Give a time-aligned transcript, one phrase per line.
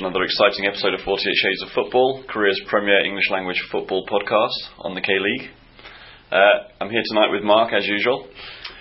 [0.00, 3.28] evening and welcome to another exciting episode of 48 Shades of Football, Korea's premier English
[3.30, 5.50] language football podcast on the K League.
[6.32, 8.26] Uh, I'm here tonight with Mark as usual,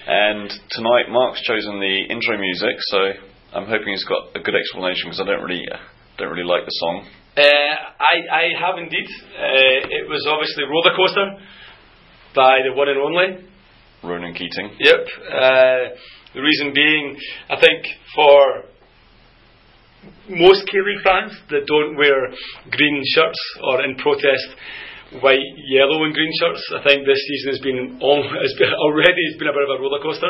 [0.08, 3.00] and tonight Mark's chosen the intro music, so
[3.54, 5.78] I'm hoping he's got a good explanation because I don't really uh,
[6.18, 7.07] don't really like the song.
[7.38, 9.07] Uh, I, I have indeed.
[9.36, 11.28] Uh, it was obviously Roller Coaster
[12.36, 13.28] by the one and only.
[14.04, 14.71] Ronan Keating.
[14.79, 15.04] Yep.
[15.28, 15.84] Uh,
[16.34, 17.18] the reason being,
[17.50, 17.84] I think
[18.15, 18.70] for
[20.30, 22.30] most K League fans that don't wear
[22.71, 24.48] green shirts or in protest
[25.18, 29.24] white, yellow, and green shirts, I think this season has been, all, has been already
[29.34, 30.30] has been a bit of a roller coaster.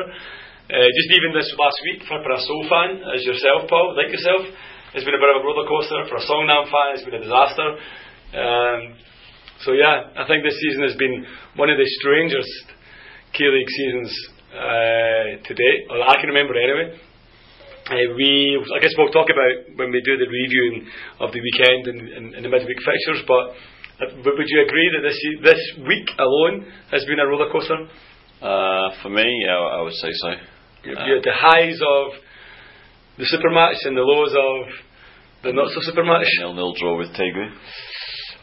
[0.70, 4.14] Uh, just even this last week for, for a Seoul fan as yourself, Paul, like
[4.14, 4.46] yourself,
[4.94, 6.06] it's been a bit of a roller coaster.
[6.08, 7.68] For a Songnam fan, it's been a disaster.
[8.38, 8.80] Um,
[9.66, 11.26] so yeah, I think this season has been
[11.58, 12.54] one of the strangest
[13.34, 14.14] K League seasons
[14.54, 16.96] uh, to date, or I can remember anyway.
[17.90, 20.86] Uh, we, I guess we'll talk about when we do the reviewing
[21.20, 23.26] of the weekend and, and, and the midweek fixtures.
[23.26, 23.58] But,
[23.98, 27.90] uh, would you agree that this this week alone has been a roller coaster?
[28.42, 30.30] Uh, for me, yeah, I would say so.
[30.86, 32.06] You, you had the highs of
[33.18, 34.70] the super match and the lows of
[35.44, 36.30] the not so super match.
[36.40, 37.52] Nil nil draw with Taegu.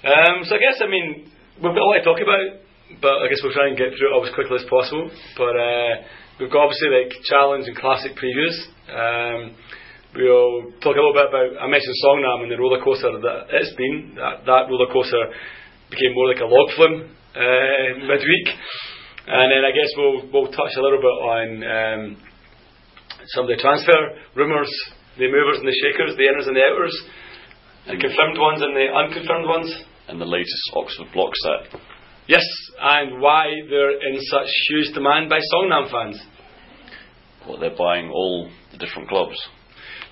[0.05, 2.61] Um, so I guess I mean we've got a lot to talk about,
[3.01, 5.09] but I guess we'll try and get through it all as quickly as possible.
[5.39, 5.93] But uh,
[6.41, 8.57] we've got obviously like challenge and classic previews.
[8.89, 9.57] Um,
[10.15, 13.75] we'll talk a little bit about, I mentioned Songnam and the roller coaster that it's
[13.77, 14.17] been.
[14.17, 15.33] That, that roller coaster
[15.91, 18.49] became more like a log flume uh, midweek.
[19.27, 22.01] And then I guess we'll, we'll touch a little bit on um,
[23.35, 24.71] some of the transfer rumours,
[25.19, 26.95] the movers and the shakers, the inners and the outers,
[27.91, 29.71] the confirmed ones and the unconfirmed ones.
[30.09, 31.81] And the latest Oxford block set.
[32.29, 32.47] Yes,
[32.79, 36.23] and why they're in such huge demand by Songnam fans.
[37.47, 39.39] Well, they're buying all the different clubs.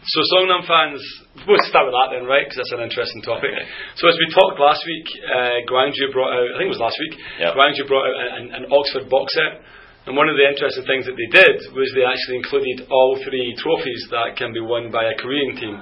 [0.05, 1.01] So Songnam fans,
[1.49, 2.45] we'll start with that then, right?
[2.45, 3.57] Because that's an interesting topic.
[3.57, 3.67] Okay.
[3.97, 7.01] So as we talked last week, uh, Gwangju brought out, I think it was last
[7.01, 7.57] week, Yeah.
[7.57, 9.65] Gwangju brought out an, an Oxford box set.
[10.05, 13.57] And one of the interesting things that they did was they actually included all three
[13.57, 15.81] trophies that can be won by a Korean team.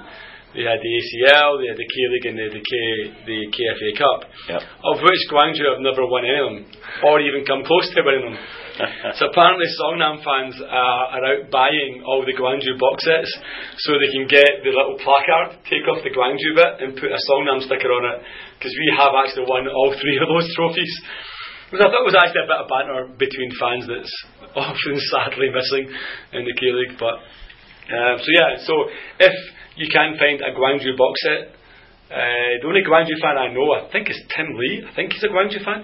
[0.53, 2.73] They had the ACL, they had the K League, and they had the, K,
[3.25, 4.19] the KFA Cup,
[4.53, 4.61] Yep.
[4.61, 6.59] of which Gwangju have never won any of them,
[7.01, 8.37] or even come close to winning them.
[9.21, 13.29] So apparently Songnam fans uh, are out buying all the Gwangju box sets
[13.85, 17.21] so they can get the little placard, take off the Gwangju bit and put a
[17.29, 18.25] Songnam sticker on it
[18.57, 20.93] because we have actually won all three of those trophies.
[21.69, 24.13] Which I thought was actually a bit of banter between fans that's
[24.57, 25.93] often sadly missing
[26.33, 26.97] in the K League.
[26.97, 27.21] But
[27.93, 28.73] um, so yeah, so
[29.21, 29.35] if
[29.75, 31.55] you can find a Gwangju box set,
[32.13, 34.85] uh, the only Gwangju fan I know, I think is Tim Lee.
[34.85, 35.81] I think he's a Gwangju fan.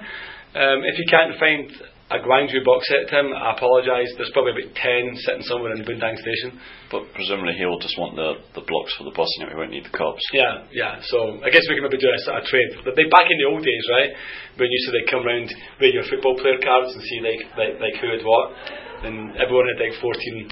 [0.54, 1.66] Um, if you can't find
[2.10, 4.10] a Gwangju box set, Tim, I apologise.
[4.18, 6.58] There's probably about ten sitting somewhere in the Bundang station.
[6.90, 9.86] But presumably he'll just want the, the blocks for the bus and we won't need
[9.86, 10.22] the cups.
[10.34, 11.02] Yeah, yeah.
[11.06, 12.82] So I guess we can maybe do a sort of trade.
[12.82, 14.12] But they back in the old days, right?
[14.58, 15.50] When you used to come round
[15.82, 18.58] with your football player cards and see like like, like who had what,
[19.06, 20.50] and everyone had like 14,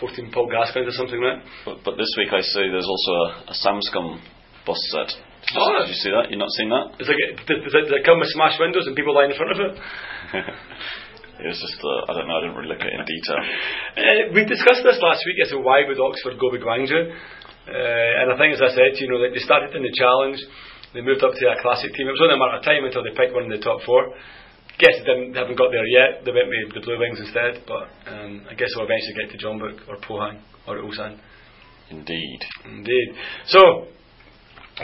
[0.00, 1.42] 14 Paul Gascoigne or something, right?
[1.66, 4.18] But, but this week I see there's also a, a Samscom
[4.66, 5.10] bus set.
[5.10, 5.80] Did you, Oh.
[5.82, 6.30] did you see that?
[6.30, 6.98] You've not seen that?
[7.02, 9.38] It's like does, does, it, does it come with smashed windows and people lying in
[9.38, 9.74] front of it?
[11.42, 13.40] it was just, uh, I don't know, I didn't really look at it in detail.
[13.42, 17.00] Uh, we discussed this last week as to why would Oxford go with Gwangju.
[17.00, 20.40] Uh, and I think, as I said, you know, they started in the challenge,
[20.96, 22.08] they moved up to a classic team.
[22.08, 24.08] It was only a matter of time until they picked one in the top four.
[24.78, 26.24] Guess they, didn't, they haven't got there yet.
[26.24, 29.38] They went with the Blue Wings instead, but um, I guess we'll eventually get to
[29.38, 31.18] Jeonbuk or Pohang or Ulsan.
[31.90, 32.40] Indeed.
[32.64, 33.08] Indeed.
[33.46, 33.88] So,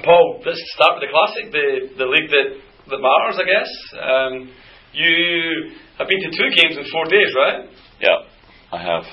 [0.03, 2.59] Paul, let's start with the classic, the the league that
[2.91, 3.71] that matters, I guess.
[3.95, 4.51] Um,
[4.93, 7.71] you have been to two games in four days, right?
[8.01, 8.19] Yeah,
[8.73, 9.05] I have.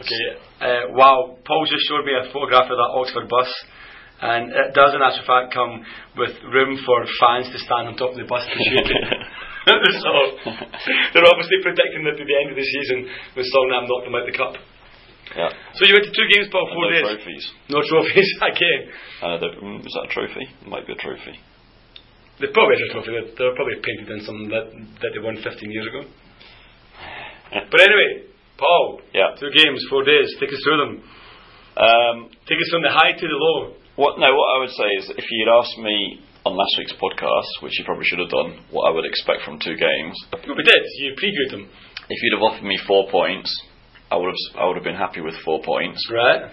[0.00, 0.24] Okay.
[0.60, 3.50] Uh, wow, Paul just showed me a photograph of that Oxford bus,
[4.22, 5.82] and it does, in actual fact, come
[6.16, 9.02] with room for fans to stand on top of the bus to shoot it.
[10.02, 10.10] so
[11.14, 13.06] they're obviously predicting that at the end of the season,
[13.38, 14.54] with Songnam knocked them out the cup.
[15.38, 15.54] Yeah.
[15.78, 17.06] So you went to two games, Paul, And four no days.
[17.06, 17.44] trophies.
[17.70, 18.80] No trophies again.
[19.22, 20.44] Uh, the, mm, is that a trophy?
[20.50, 21.38] It might be a trophy.
[22.42, 23.10] They probably is a trophy.
[23.14, 24.66] They're, they're probably painted in something that
[24.98, 26.02] that they won 15 years ago.
[27.70, 28.26] But anyway,
[28.58, 29.36] Paul, Yeah.
[29.38, 30.26] two games, four days.
[30.42, 30.92] Take us through them.
[31.76, 32.16] Um,
[32.50, 33.78] Take us from the high to the low.
[33.96, 34.18] What?
[34.18, 37.78] No, what I would say is, if you'd asked me on last week's podcast, which
[37.78, 40.16] you probably should have done, what I would expect from two games,
[40.46, 40.82] we did.
[40.98, 41.68] You previewed them,
[42.08, 43.48] if you'd have offered me four points,
[44.10, 46.02] I would have I would have been happy with four points.
[46.10, 46.50] right?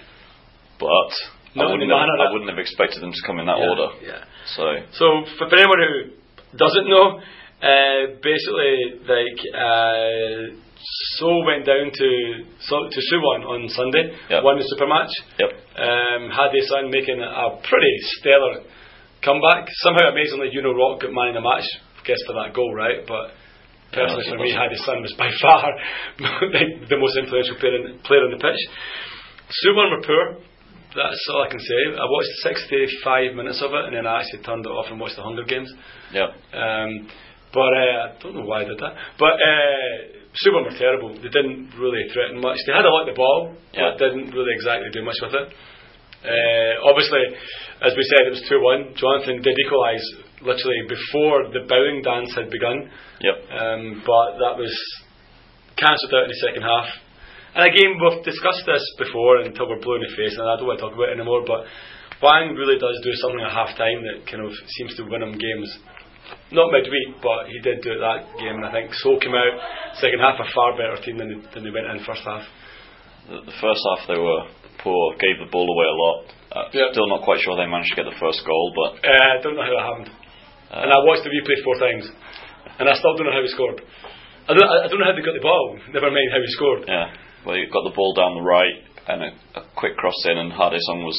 [0.80, 1.12] But
[1.56, 2.20] No, I wouldn't have.
[2.20, 3.88] I wouldn't have expected them to come in that Yeah, order.
[4.04, 4.24] Yeah.
[4.56, 4.64] So
[4.94, 5.06] So
[5.38, 7.20] for, for anyone who doesn't know,
[7.62, 10.56] uh, basically like uh,
[11.20, 12.10] So went down to
[12.64, 14.44] so, to Suwon on Sunday, Yep.
[14.44, 15.12] won the super match.
[15.40, 15.52] Yep.
[15.80, 18.64] Um, Ha Dae-sung making a pretty stellar
[19.22, 19.68] comeback.
[19.84, 21.68] Somehow, amazingly, you know, Rock got man in the match.
[22.08, 23.04] Guess for that goal, right?
[23.06, 23.36] But
[23.92, 24.52] personally, Yeah, for me.
[24.56, 25.68] Ha Dae-sung was by far
[26.56, 28.62] like, the most influential player, in, player on the pitch.
[29.52, 30.40] Suwon were poor.
[30.96, 31.80] That's all I can say.
[32.00, 35.18] I watched 65 minutes of it, and then I actually turned it off and watched
[35.18, 35.70] the Hunger Games.
[36.14, 36.30] Yep.
[36.56, 37.08] Um,
[37.54, 38.94] but uh, I don't know why I did that.
[39.18, 41.14] But uh, Suwon were terrible.
[41.18, 42.58] They didn't really threaten much.
[42.68, 43.92] They had a lot of the ball, Yeah.
[43.94, 45.48] but didn't really exactly do much with it.
[46.20, 47.24] Uh, obviously,
[47.82, 48.94] as we said, it was 2 1.
[49.00, 50.06] Jonathan did equalise
[50.44, 52.92] literally before the bowing dance had begun,
[53.24, 53.38] Yep.
[53.56, 54.72] um, but that was
[55.76, 56.88] cancelled out in the second half.
[57.56, 60.68] And again, we've discussed this before until we're blue in the face, and I don't
[60.68, 61.42] want to talk about it anymore.
[61.48, 61.66] But
[62.22, 65.34] Wang really does do something at half time that kind of seems to win him
[65.34, 65.70] games.
[66.52, 69.54] Not midweek, but he did do it that game, and I think Seoul came out
[70.02, 72.42] second half a far better team than they, than they went in first half.
[73.30, 74.50] The, the first half they were
[74.82, 76.18] poor, gave the ball away a lot.
[76.50, 76.90] Uh, Yeah.
[76.96, 79.54] Still not quite sure they managed to get the first goal, but Uh, I don't
[79.54, 80.10] know how that happened.
[80.74, 82.06] uh, and I watched the replay four times,
[82.82, 83.82] and I still don't know how he scored.
[84.50, 85.78] I don't, I don't know how they got the ball.
[85.94, 86.82] Never mind how he scored.
[86.90, 87.14] yeah,
[87.46, 88.78] well, he got the ball down the right
[89.10, 89.30] and a,
[89.62, 91.18] a quick cross in, and Ha Dae-sung was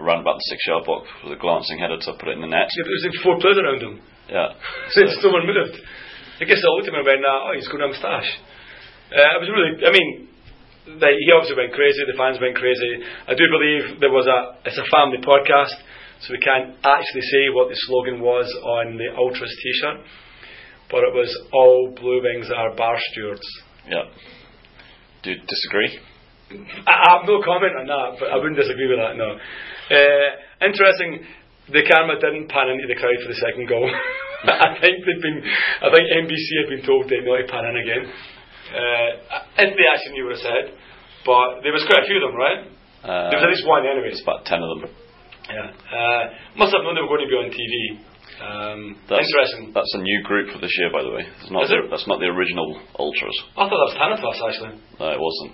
[0.00, 2.68] around about the six-yard box with a glancing header to put it in the net.
[2.72, 4.00] Yeah, There was like four players around him.
[4.30, 4.54] Yeah,
[4.94, 5.74] Since no one moved.
[6.40, 8.30] I guess I looked at him and went, nah, oh, he's got a moustache.
[9.10, 10.30] Uh, it was really, I mean,
[11.02, 13.02] they, he obviously went crazy, the fans went crazy.
[13.26, 15.74] I do believe there was a, it's a family podcast,
[16.22, 19.98] so we can't actually say what the slogan was on the Ultras t shirt,
[20.88, 23.44] but it was all Blue Wings are bar stewards.
[23.90, 24.08] yeah.
[25.22, 25.98] Do you disagree?
[26.86, 29.36] I, I have no comment on that, but I wouldn't disagree with that, no.
[29.90, 31.26] Uh, interesting,
[31.72, 33.86] the camera didn't pan into the crowd for the second goal.
[34.44, 35.40] I think they'd been,
[35.84, 38.04] I think NBC had been told they'd not to pan in again.
[38.70, 39.08] Uh,
[39.66, 40.64] if they actually knew what I said,
[41.26, 42.60] but there was quite a few of them, right?
[43.02, 44.20] Uh, there was at least one, anyways.
[44.20, 44.82] It's about ten of them.
[45.50, 45.68] Yeah.
[45.74, 46.22] Uh,
[46.56, 47.74] must have known they were going to be on TV.
[48.40, 49.74] Um, That's, interesting.
[49.74, 51.26] That's a new group for this year, by the way.
[51.42, 51.90] It's not Is it?
[51.90, 53.36] that's not the original Ultras.
[53.52, 54.80] I thought that was Thanatos, actually.
[54.96, 55.52] No, it wasn't.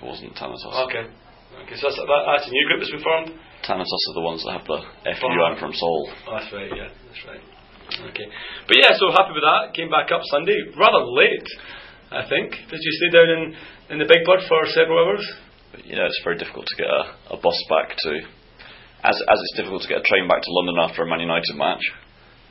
[0.00, 0.72] It wasn't Thanatos.
[0.88, 1.04] Okay.
[1.64, 3.30] Okay, so that's, that, that's a new group that's been formed?
[3.64, 4.80] Thanatos are the ones that have the
[5.16, 5.56] FU Oh.
[5.58, 6.02] from Seoul.
[6.28, 7.42] Oh, that's right, yeah, that's right.
[8.10, 8.26] Okay.
[8.66, 9.72] But yeah, so happy with that.
[9.74, 11.46] Came back up Sunday, rather late,
[12.10, 12.50] I think.
[12.70, 13.42] Did you stay down in,
[13.94, 15.22] in the Big Bird for several hours?
[15.72, 18.10] But, you know, it's very difficult to get a, a bus back to,
[19.06, 21.54] as as it's difficult to get a train back to London after a Man United
[21.54, 21.82] match.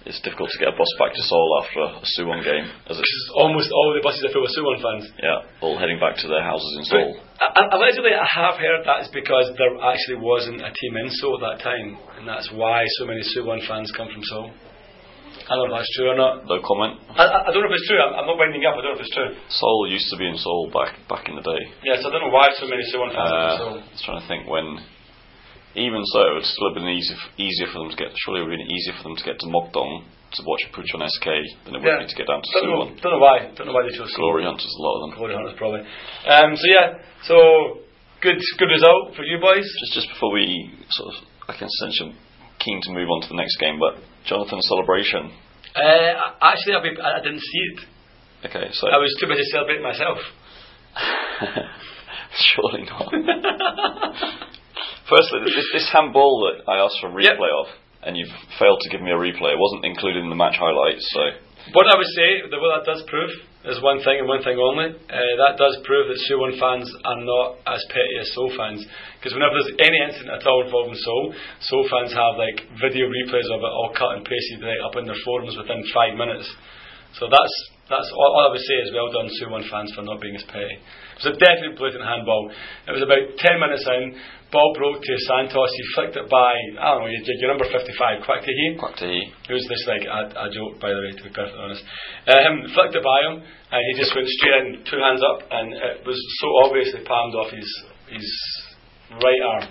[0.05, 3.15] It's difficult to get a bus back to Seoul after a Suwon game, as it's
[3.33, 5.09] almost all the buses are full of Suwon fans.
[5.17, 7.09] yeah, all heading back to their houses in But Seoul.
[7.41, 11.41] a- allegedly, I have heard that is because there actually wasn't a team in Seoul
[11.41, 14.53] at that time, and that's why so many Suwon fans come from Seoul.
[15.49, 16.45] I don't know if that's true or not.
[16.45, 17.01] No comment.
[17.17, 17.97] I, I don't know if it's true.
[18.01, 18.77] I'm, I'm not winding up.
[18.77, 19.29] I don't know if it's true.
[19.49, 21.61] Seoul used to be in Seoul back back in the day.
[21.81, 23.77] Yes, I don't know why so many Suwon fans Uh, Seoul.
[23.81, 24.85] I was trying to think when.
[25.75, 28.07] Even so, it would still have been easy, easier for them to get.
[28.23, 31.03] Surely it would have been easier for them to get to Mokdong to watch Puchon
[31.03, 31.27] SK
[31.67, 31.99] than it would Yeah.
[32.03, 33.51] be to get down to Don't know, don't know why.
[33.55, 34.11] Don't know why they chose.
[34.15, 35.11] Glory Hunters, a lot of them.
[35.19, 35.81] Glory Hunters probably.
[36.27, 36.87] Um, so yeah,
[37.27, 37.35] so
[38.23, 39.67] good good result for you boys.
[39.83, 41.15] Just just before we sort of,
[41.47, 42.13] I can sense you're
[42.59, 45.31] keen to move on to the next game, but Jonathan's celebration.
[45.75, 47.79] Uh, actually, be, I I didn't see it.
[48.47, 50.19] Okay, so I was too busy celebrating myself.
[52.55, 53.11] surely not.
[55.09, 57.67] Firstly, this, this handball that I asked for a replay of,
[58.03, 59.53] and you've failed to give me a replay.
[59.53, 61.21] It wasn't included in the match highlights, so
[61.73, 63.33] What I would say, that what that does prove,
[63.65, 64.93] is one thing and one thing only.
[64.93, 68.85] Uh, that does prove that Suwon fans are not as petty as Seoul fans.
[69.17, 71.33] Because whenever there's any incident at all involving Seoul,
[71.65, 75.09] Seoul fans have like video replays of it all cut and pasted right up in
[75.09, 76.45] their forums within five minutes.
[77.19, 77.55] So that's
[77.85, 80.43] that's all, all I would say is well done Suwon fans for not being as
[80.49, 80.73] petty.
[80.73, 82.49] It was a definite blatant handball.
[82.89, 84.17] It was about 10 minutes in,
[84.49, 86.49] ball broke to Santos, he flicked it by,
[86.81, 88.81] I don't know, your, your number 55, Kwak Tae-hwi.
[88.81, 89.21] quack to he.
[89.21, 91.85] It was this like a, a joke, by the way, to be perfectly honest.
[92.25, 95.77] Um, flicked it by him, and he just went straight in, two hands up, and
[95.77, 97.69] it was so obviously palmed off his
[98.09, 98.27] his
[99.21, 99.65] right arm,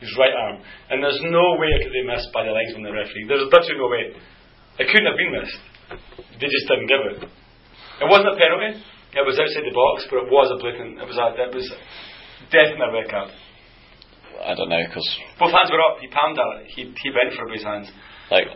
[0.00, 2.92] his right arm, and there's no way it could be missed by the linesman, the
[2.96, 3.28] referee.
[3.28, 4.04] There's literally no way.
[4.80, 5.60] It couldn't have been missed.
[5.90, 7.18] They just didn't give it.
[8.00, 8.80] It wasn't a penalty.
[9.12, 11.02] It was outside the box, but it was a blatant.
[11.02, 11.26] It was a.
[11.34, 11.66] It was
[12.48, 13.30] definitely a red card.
[14.40, 15.04] I don't know because
[15.36, 16.00] Both hands were up.
[16.00, 16.72] He palmed it.
[16.72, 17.92] He he went for both hands.
[18.30, 18.48] like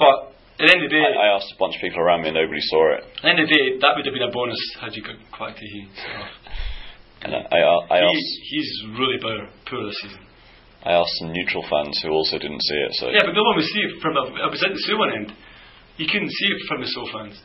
[0.00, 2.22] But at the end of the day, I, I asked a bunch of people around
[2.24, 4.26] me and nobody saw it, At the end of the day, that would have been
[4.26, 5.86] a bonus had you got quite to he.
[5.94, 6.08] So.
[7.22, 7.60] and I, I,
[7.92, 10.22] I he asked he's really poor, poor this season.
[10.82, 12.92] I asked some neutral fans who also didn't see it.
[12.98, 14.14] So Yeah, but no one would see it from.
[14.16, 15.30] I was at the Suwon end.
[15.98, 17.36] You couldn't see it from the Seoul fans.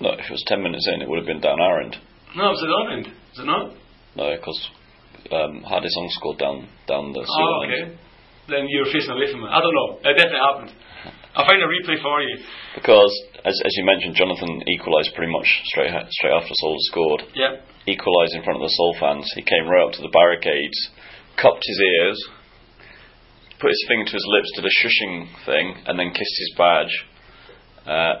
[0.00, 1.96] No, if it was 10 minutes in, it would have been down our end.
[2.34, 3.06] No, it was at our end.
[3.06, 3.76] Is it not?
[4.16, 4.58] No, because
[5.30, 7.92] um, Ha Dae-sung scored down down the Oh, okay.
[7.92, 7.98] end.
[8.48, 9.52] Then you were facing away from it.
[9.54, 10.00] I don't know.
[10.02, 10.70] It definitely happened.
[11.36, 12.36] I'll find a replay for you.
[12.74, 13.12] Because,
[13.44, 17.22] as, as you mentioned, Jonathan equalised pretty much straight ha- straight after had scored.
[17.32, 17.52] Yep.
[17.86, 19.24] Equalised in front of the Seoul fans.
[19.36, 20.76] He came right up to the barricades,
[21.40, 22.18] cupped his ears,
[23.62, 25.14] put his finger to his lips, did a shushing
[25.46, 26.94] thing, and then kissed his badge.
[27.86, 28.14] Uh,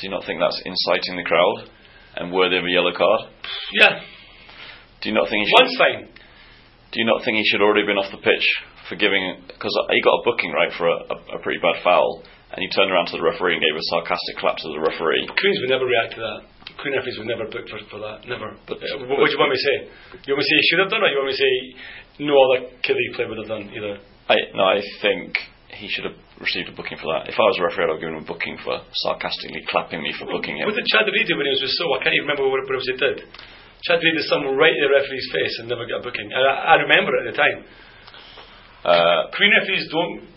[0.00, 1.68] do you not think that's inciting the crowd
[2.16, 3.28] and worthy of a yellow card?
[3.76, 4.00] Yeah.
[5.04, 5.68] Do you not think he should?
[5.68, 6.00] One's fine.
[6.92, 8.46] Do you not think he should already been off the pitch
[8.88, 9.44] for giving?
[9.48, 12.68] Because he got a booking right for a, a, a pretty bad foul, and he
[12.72, 15.28] turned around to the referee and gave a sarcastic clap to the referee.
[15.36, 16.38] Queens would never react to that.
[16.80, 18.24] Queen referees would never book for, for that.
[18.28, 18.56] Never.
[18.68, 19.76] But- Uh, what, what do you want me to say?
[20.24, 21.52] You want me to say he should have done or you want me to say
[22.24, 23.96] no other K League player would have done either?
[24.28, 25.38] I no, I think
[25.70, 27.28] he should have received a booking for that.
[27.30, 30.14] If I was a referee, I'd have given him a booking for sarcastically clapping me
[30.16, 30.66] for booking him.
[30.66, 31.84] What did Chad Reed do when he was with So?
[31.94, 33.22] I can't even remember what, it was he did.
[33.86, 36.32] Chad Reed did something right in the referee's face and never got a booking.
[36.32, 37.58] I, I remember it at the time.
[38.86, 40.36] Uh, Queen referees don't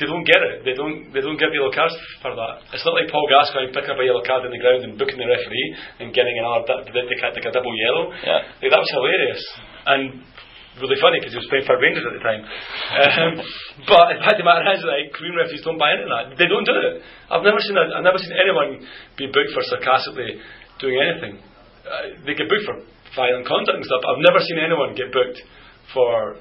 [0.00, 0.64] they don't get it.
[0.64, 1.92] They don't they don't give yellow cards
[2.24, 2.64] for that.
[2.72, 5.20] It's not like Paul Gascoigne picking up a yellow card in the ground and booking
[5.20, 5.68] the referee
[6.00, 8.08] and getting the, the, like a double yellow.
[8.24, 8.48] Yeah.
[8.64, 9.42] Like, that was hilarious
[9.86, 10.24] and
[10.80, 12.42] really funny because he was playing for Rangers at the time.
[12.42, 13.32] Um,
[13.90, 16.34] but the fact of the matter is, like Queen referees don't buy into that.
[16.40, 17.04] They don't do it.
[17.28, 18.82] I've never seen a, I've never seen anyone
[19.20, 20.40] be booked for sarcastically
[20.80, 21.34] doing anything.
[21.84, 22.76] Uh, they get booked for
[23.14, 24.02] violent conduct and stuff.
[24.02, 25.40] I've never seen anyone get booked
[25.92, 26.40] for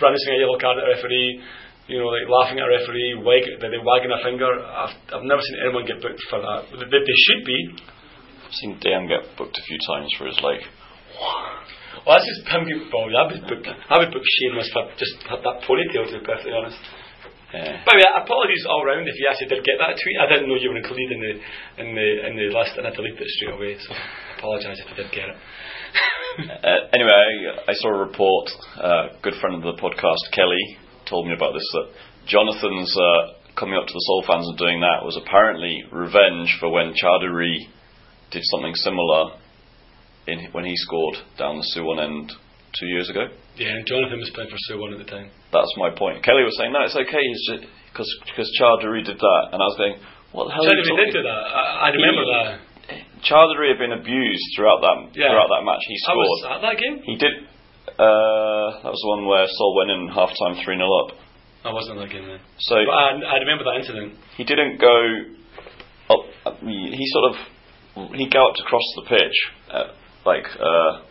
[0.00, 1.40] brandishing a yellow card at a referee,
[1.86, 4.48] you know, like laughing at a referee, wag, they wagging a finger.
[4.48, 6.72] I've, I've never seen anyone get booked for that.
[6.72, 7.58] They, they should be.
[8.46, 10.64] I've seen Dan get booked a few times for his leg.
[12.06, 15.20] Well, that's just him getting well, I would book, I would book Shameless for just
[15.28, 16.80] have that ponytail, to be perfectly honest.
[17.52, 17.82] Yeah.
[17.82, 20.16] By the way, apologies all round if you actually did get that tweet.
[20.22, 21.32] I didn't know you were included in the
[21.82, 23.74] in the in the list, and I deleted it straight away.
[23.82, 25.38] So I apologise if you did get it.
[26.40, 28.48] Uh, anyway, I, I saw a report.
[28.78, 31.66] Uh, good friend of the podcast, Kelly, told me about this.
[31.74, 31.90] That
[32.30, 36.70] Jonathan's uh, coming up to the Seoul fans and doing that was apparently revenge for
[36.70, 37.68] when Cha Du-ri
[38.30, 39.36] did something similar
[40.26, 42.32] in when he scored down the Suwon end
[42.78, 43.26] two years ago.
[43.56, 45.30] yeah, and Jonathan was playing for Suwon at the time.
[45.52, 46.22] That's my point.
[46.22, 47.26] Kelly was saying, no, it's okay,
[47.90, 49.96] because because Cha Du-ri did that, and I was going,
[50.32, 50.62] what the hell?
[50.62, 51.42] Chadwick did do that.
[51.50, 52.60] I, I remember He- that.
[53.26, 55.30] Cha Du-ri had been abused throughout that Yeah.
[55.34, 55.82] throughout that match.
[55.86, 56.14] He scored.
[56.14, 56.54] I was scored.
[56.56, 56.96] at that game.
[57.04, 57.34] He did.
[57.98, 61.18] Uh, that was the one where Seoul went in half time three 0 up.
[61.64, 62.40] I wasn't at that game then.
[62.58, 64.14] So But I, I remember that incident.
[64.38, 64.96] he didn't go
[66.08, 66.56] up.
[66.62, 69.36] He he sort of he galloped across the pitch,
[69.70, 69.84] uh,
[70.30, 71.02] like uh,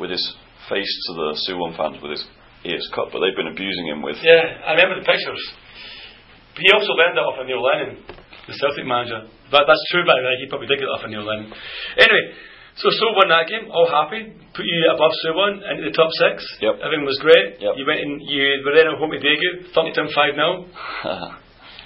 [0.00, 0.24] with his
[0.72, 2.24] face to the Suwon fans with his
[2.64, 4.16] ears cut, but they've been abusing him with.
[4.24, 5.42] Yeah, I remember the pictures.
[6.56, 8.00] He also learned that off of Neil Lennon,
[8.48, 9.28] the Celtic manager.
[9.52, 10.34] That, that's true, by the way.
[10.40, 11.52] He probably did get it off of Neil Lennon.
[11.96, 12.24] Anyway,
[12.76, 14.32] so Sue won that game, all happy.
[14.56, 16.44] Put you above Suwon into the top six.
[16.60, 16.80] Yep.
[16.80, 17.60] Everything was great.
[17.60, 17.72] Yep.
[17.76, 20.68] You went in, you were then at home to Daegu, thumped him 5 0.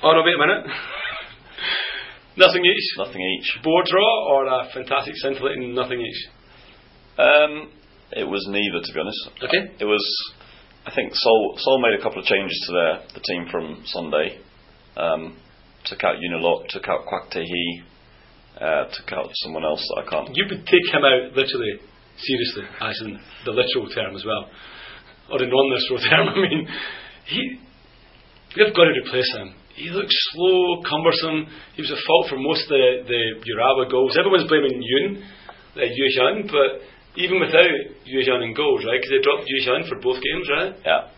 [0.04, 0.62] Oh, no, wait a minute.
[2.42, 2.86] nothing each.
[2.98, 3.48] Nothing each.
[3.64, 6.35] Board draw or a fantastic scintillating nothing each?
[7.18, 7.70] Um,
[8.12, 9.30] it was neither, to be honest.
[9.42, 9.62] Okay.
[9.80, 10.04] It was.
[10.86, 14.38] I think Seoul Seoul made a couple of changes to their the team from Sunday.
[14.96, 15.36] Um,
[15.84, 17.84] took out Yun Il-lok, took out Kwak Tae-hwi,
[18.60, 20.30] uh, took out someone else that I can't.
[20.34, 21.78] You would take him out literally,
[22.16, 24.48] seriously, as in the literal term as well,
[25.30, 26.28] or the non-literal term.
[26.32, 26.68] I mean,
[27.26, 27.60] he,
[28.56, 29.54] you've got to replace him.
[29.76, 31.52] He looks slow, cumbersome.
[31.76, 34.16] He was at fault for most of the the Urawa goals.
[34.16, 35.20] Everyone's blaming Yoon,
[35.76, 36.80] uh, Yu Hyun, but
[37.16, 37.70] even without
[38.06, 39.00] Hyun in goals, right?
[39.00, 40.72] Because they dropped Hyun for both games, right?
[40.84, 41.08] Yeah,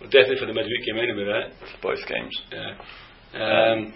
[0.00, 1.50] Well, definitely for the midweek game anyway, right?
[1.80, 2.34] for both games.
[2.52, 2.74] Yeah.
[3.34, 3.94] Um,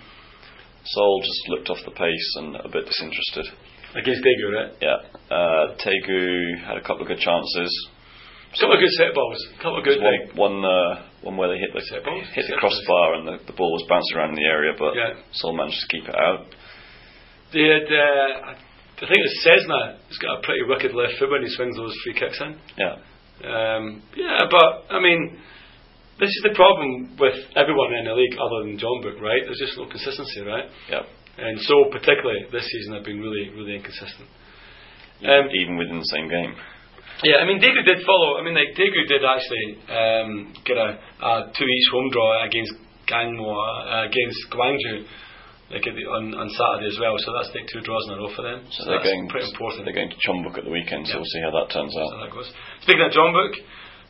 [0.85, 3.47] Seoul just looked off the pace and a bit disinterested.
[3.95, 4.73] against Daegu, right?
[4.81, 4.99] Yeah,
[5.31, 7.71] uh, Daegu had a couple of good chances.
[8.59, 9.39] couple of good set balls.
[9.63, 9.99] couple of good.
[10.01, 12.25] One, one, uh, one where they hit the Set balls?
[12.35, 14.95] hit the Set crossbar and the, the ball was bouncing around in the area, but
[14.95, 15.21] Yeah.
[15.33, 16.47] Seoul managed to keep it out.
[17.53, 18.55] They had, uh,
[18.99, 19.97] I think it's Cesinha.
[20.09, 22.59] He's got a pretty wicked left foot when he swings those free kicks in.
[22.77, 22.99] Yeah,
[23.47, 25.39] Um, yeah, but I mean,
[26.19, 29.43] this is the problem with everyone in the league other than Jeonbuk, right?
[29.47, 30.67] There's just no consistency, right?
[30.91, 31.03] yeah.
[31.39, 34.27] And so, particularly this season, they've been really, really inconsistent.
[35.23, 36.55] Um, even within the same game.
[37.23, 38.39] Yeah, I mean, Daegu did follow.
[38.39, 42.75] I mean, like Daegu did actually um, get a, a two each home draw against
[43.07, 45.07] Gangmo, uh, against Gwangju,
[45.71, 47.15] like at the, on on Saturday as well.
[47.21, 48.65] So that's like two draws in a row for them.
[48.73, 49.29] So, So, they're that's going.
[49.29, 49.85] pretty important.
[49.85, 51.21] They're going to Jeonbuk at the weekend, so Yeah.
[51.21, 52.25] we'll see how that turns So out.
[52.25, 52.49] that goes.
[52.85, 53.53] Speaking of Jeonbuk,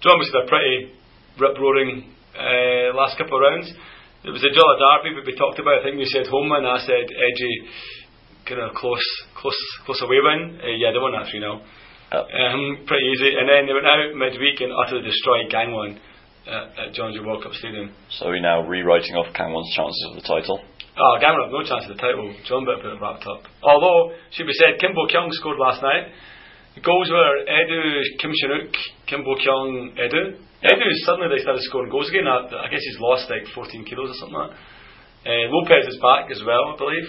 [0.04, 0.76] John Book's had a pretty
[1.38, 3.68] rip roaring uh, last couple of rounds.
[4.22, 5.78] It was a Jolly Derby, but we talked about.
[5.78, 6.66] I think we said Homeman.
[6.66, 7.54] I said edgy
[8.46, 9.02] kind of close,
[9.34, 10.58] close, close away win.
[10.62, 11.60] Uh, yeah, they won that three 0
[12.10, 12.24] Yep.
[12.24, 13.36] um, pretty easy.
[13.36, 15.98] And then they went out midweek and utterly destroyed Gangwon
[16.48, 17.92] at, at Jeonju World Cup Stadium.
[18.10, 20.62] So we're now rewriting off Kangwon's chances of the title.
[20.98, 22.26] Oh, have no chance of the title.
[22.42, 23.46] John Bit put it wrapped up.
[23.62, 26.10] Although, should be said, Kim Bo Kyung scored last night.
[26.74, 28.74] The goals were Edu, Kim Shin-wook,
[29.06, 30.42] Kim Bo Kyung, Edu.
[30.58, 32.26] Edu suddenly they started scoring goals again.
[32.26, 34.58] I, I guess he's lost like 14 kilos or something like that.
[35.22, 37.06] Uh, Lopez is back as well, I believe.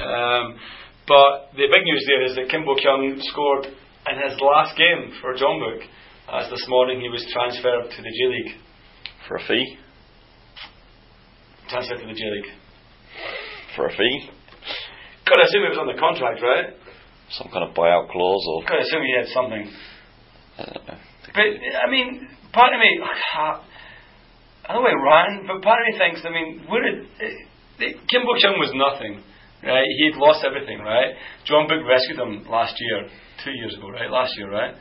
[0.00, 0.46] Um,
[1.04, 5.12] but the big news there is that Kim Bo Kyung scored in his last game
[5.20, 5.84] for Jeonbuk,
[6.32, 8.52] as this morning he was transferred to the J League.
[9.28, 9.76] For a fee?
[11.68, 12.59] Transferred to the J League.
[13.76, 14.30] For a fee?
[15.26, 16.74] Gotta assume it was on the contract, right?
[17.30, 18.62] Some kind of buyout clause or.
[18.64, 19.70] Gotta assume he had something.
[20.58, 20.98] I don't know.
[21.32, 22.98] But I mean, part of me,
[23.38, 28.22] I don't know Ryan, but part of me thinks, I mean, where did uh, Kim
[28.22, 29.22] Bo Kyung was nothing,
[29.62, 29.86] right?
[29.98, 31.14] He had lost everything, right?
[31.48, 33.08] Jeonbuk rescued him last year,
[33.44, 34.10] two years ago, right?
[34.10, 34.74] Last year, right?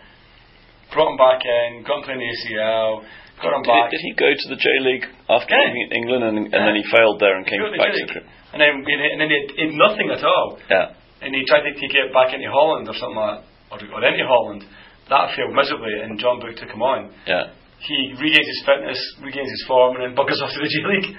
[0.93, 3.03] Brought him back in, got him playing the ACL,
[3.39, 5.63] Did, he, did he go to the J League after Yeah.
[5.71, 6.65] leaving England and, and Yeah.
[6.67, 8.21] then he failed there and came He got the back to the
[8.53, 10.59] And then, and then he had nothing at all.
[10.69, 10.95] Yeah.
[11.21, 14.25] and he tried to take it back into Holland or something like or, or into
[14.27, 14.63] Holland.
[15.09, 17.11] That failed miserably, and Jeonbuk took him on.
[17.25, 17.49] Yeah.
[17.81, 21.15] He regains his fitness, regains his form, and then buggers off to the J League.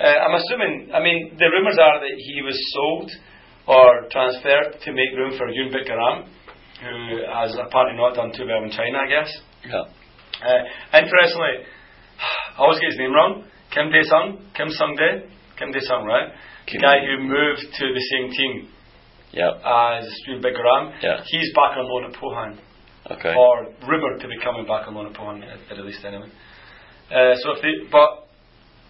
[0.00, 3.10] Uh, I'm assuming, I mean, the rumours are that he was sold
[3.66, 6.26] or transferred to make room for Yoon Bit-garam,
[6.82, 9.30] who has apparently not done too well in China, I guess.
[9.64, 9.84] Yeah.
[10.42, 11.66] Uh, interestingly,
[12.56, 13.44] I always get his name wrong.
[13.70, 15.26] Kim Dae Sung, Kim Sung Dae,
[15.58, 16.30] Kim Dae Sung, right?
[16.66, 18.68] Kim- the guy who moved to the same team
[19.32, 19.50] Yeah.
[19.98, 20.94] as Yoon Bit-garam.
[21.02, 21.20] Yeah.
[21.26, 22.58] He's back on loan at Pohang,
[23.10, 23.34] Okay.
[23.34, 26.28] or rumoured to be coming back on loan at Pohang at, at least anyway.
[27.10, 28.24] Uh, so if they, but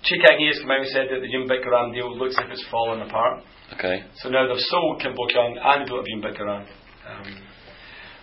[0.04, 2.64] Choi Kang-hee has come out and said that the Yoon Bit-garam deal looks like it's
[2.70, 3.42] fallen apart.
[3.72, 4.04] Okay.
[4.20, 6.62] So now they've sold Kim Bo Kyung and they don't have Yoon Bit-garam.
[7.08, 7.42] Um,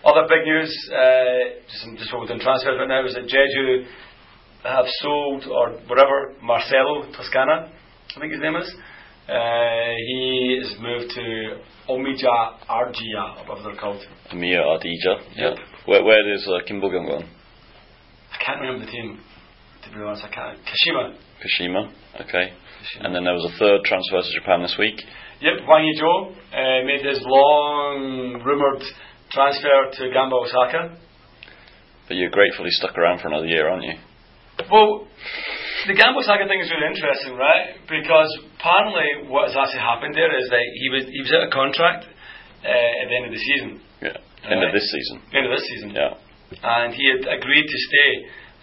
[0.04, 3.86] other big news, uh, just, just what we've done transfers right now, is that Jeju
[4.64, 7.70] have sold, or whatever, Marcelo Toscano,
[8.16, 8.74] I think his name is.
[9.30, 14.02] Uh, he has moved to Omiya Ardija, whatever they're called.
[14.32, 15.22] Ardija.
[15.36, 15.50] Yeah.
[15.50, 15.58] Yep.
[15.86, 17.24] Where, where does uh, Kim Bo-kyung?
[18.34, 19.20] I can't remember the team,
[19.84, 20.60] to be honest, I can't.
[20.60, 21.16] Kashima.
[21.40, 21.92] Kashima.
[22.22, 22.52] Okay.
[22.52, 23.06] Kashima.
[23.06, 24.96] And then there was a third transfer to Japan this week.
[25.42, 28.84] Yep, Hwang Ui-jo uh, made his long rumoured
[29.32, 30.98] transfer to Gamba Osaka.
[32.08, 33.96] But you're gratefully stuck around for another year, aren't you?
[34.72, 35.08] Well,
[35.88, 37.80] the Gamba Osaka thing is really interesting, right?
[37.88, 41.52] Because apparently what has actually happened there is that he was he was out of
[41.56, 42.06] contract
[42.62, 42.68] uh,
[43.02, 44.18] at the end of the season, Yeah.
[44.46, 44.68] End Right.
[44.70, 45.22] of this season.
[45.34, 46.14] end of this season, Yeah.
[46.62, 48.12] and he had agreed to stay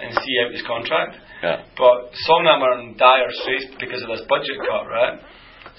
[0.00, 1.16] and see out his contract.
[1.42, 1.62] Yeah.
[1.78, 5.18] But Songnam are in dire straits because of this budget cut, right?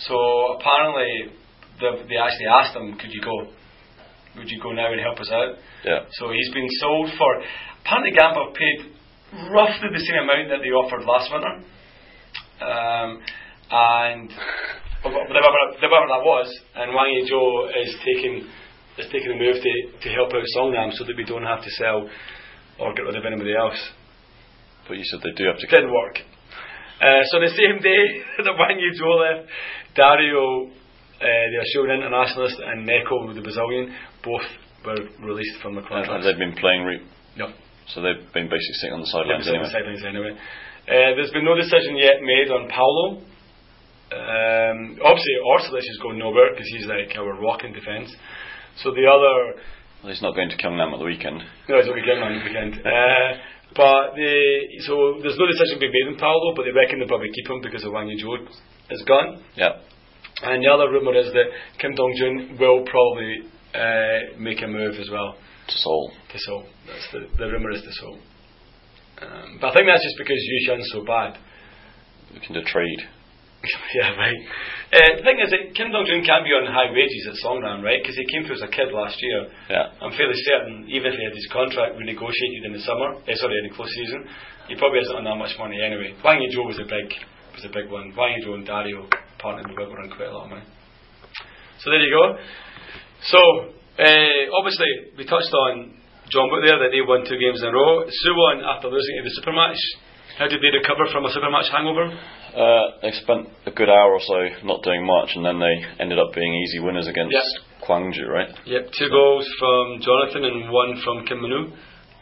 [0.08, 0.16] So
[0.60, 1.32] apparently
[1.80, 3.48] they actually asked him, "Could you go?
[4.38, 6.06] Would you go now and help us out?" Yeah.
[6.12, 7.44] So he's been sold for.
[7.82, 9.00] Apparently, Gamba paid
[9.54, 11.56] roughly the same amount that they offered last winter,
[12.62, 13.22] um,
[13.72, 14.30] and
[15.04, 16.48] whatever, whatever that was.
[16.76, 18.50] And Hwang Ui-jo is taking
[18.98, 21.72] is taking the move to, to help out Songnam so that we don't have to
[21.80, 22.10] sell
[22.80, 23.80] or get rid of anybody else.
[24.88, 25.68] But you said they do have to.
[25.68, 26.20] Didn't work.
[27.00, 28.04] Uh, so the same day
[28.44, 29.48] that Hwang Ui-jo left,
[29.96, 34.46] Dario, uh, the Australian internationalist, and Neko, the Brazilian, both
[34.86, 36.24] were released from the And contract.
[36.24, 36.84] they've been playing.
[36.86, 37.06] Re-
[37.38, 37.50] Yep.
[37.88, 39.70] so they've been basically sitting on the sidelines anyway.
[39.72, 40.32] sidelines anyway.
[40.88, 43.22] Uh, there's been no decision yet made on Paulo.
[44.12, 48.10] Um, obviously, Orsolich is going nowhere because he's like our rock in defence.
[48.82, 49.62] So the other,
[50.02, 51.44] Well, he's not going to Gyeongnam at the weekend.
[51.70, 52.74] no, he's it's okay, on the weekend.
[52.82, 53.38] Uh,
[53.78, 54.34] but the
[54.88, 57.62] so there's no decision being made on Paulo, but they reckon they'll probably keep him
[57.62, 58.50] because of Hwang Ui-jo
[58.90, 59.44] is gone.
[59.56, 59.78] Yeah.
[60.42, 61.46] And the other rumour is that
[61.78, 65.36] Kim Dong Jun will probably uh, make a move as well.
[65.68, 66.12] To Seoul.
[66.32, 66.66] to Seoul.
[66.88, 68.18] That's the, the rumour is to Seoul.
[69.22, 71.38] Um, but I think that's just because Yushan's so bad.
[72.34, 73.02] Looking to trade.
[73.96, 74.40] yeah, right.
[74.90, 77.84] Uh, the thing is that Kim Dong Jun can't be on high wages at Songnam,
[77.84, 78.00] right?
[78.00, 79.52] Because he came through as a kid last year.
[79.68, 79.92] Yeah.
[80.00, 83.60] I'm fairly certain, even if he had his contract renegotiated in the summer, eh, sorry,
[83.60, 84.24] in the close season,
[84.72, 86.16] he probably hasn't on that much money anyway.
[86.24, 87.12] Hwang Ui-jo was a big,
[87.52, 88.16] was a big one.
[88.16, 89.06] Hwang Ui-jo and Dario
[89.44, 90.68] partnered with Whitwer on quite a lot of money.
[91.84, 92.40] So there you go.
[93.28, 93.40] So
[94.00, 96.00] uh, obviously we touched on
[96.32, 98.06] Jeonbuk there that they won two games in a row.
[98.06, 99.80] Suwon after losing to the super match.
[100.38, 102.08] How did they recover from a super match hangover?
[102.08, 106.18] Uh, they spent a good hour or so not doing much, and then they ended
[106.18, 107.86] up being easy winners against Yeah.
[107.86, 108.50] Gwangju, right?
[108.66, 111.74] Yep, two goals from Jonathan and one from Kim Min-woo.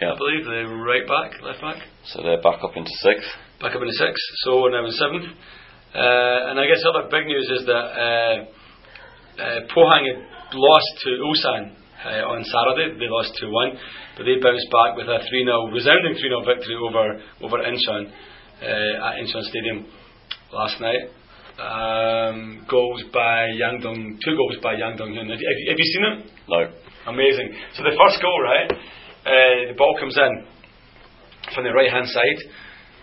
[0.01, 0.13] Yeah.
[0.13, 1.77] I believe the right back, left back.
[2.05, 3.29] So they're back up into sixth.
[3.61, 5.25] back up into sixth, so we're now in seventh.
[5.93, 8.35] Uh, and I guess other big news is that uh,
[9.41, 10.19] uh, Pohang had
[10.53, 11.61] lost to Ulsan
[12.05, 12.95] uh, on Saturday.
[12.99, 13.71] They lost 2 1,
[14.17, 17.05] but they bounced back with a 3 0, resounding 3 0 victory over,
[17.43, 19.85] over Incheon uh, at Incheon Stadium
[20.53, 21.11] last night.
[21.57, 25.25] Um, goals by Yang Dong, two goals by Yang Dong Hyun.
[25.29, 26.17] Have, you- have, you- have you seen it?
[26.47, 26.59] No.
[27.11, 27.49] Amazing.
[27.73, 28.69] So the first goal, right?
[29.25, 30.45] Uh, the ball comes in
[31.55, 32.39] from the right hand side,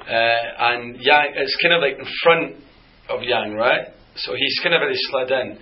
[0.07, 2.65] uh, and Yang, it's kind of like in front
[3.11, 3.89] of Yang, right?
[4.17, 5.59] So he's kind of really slid in,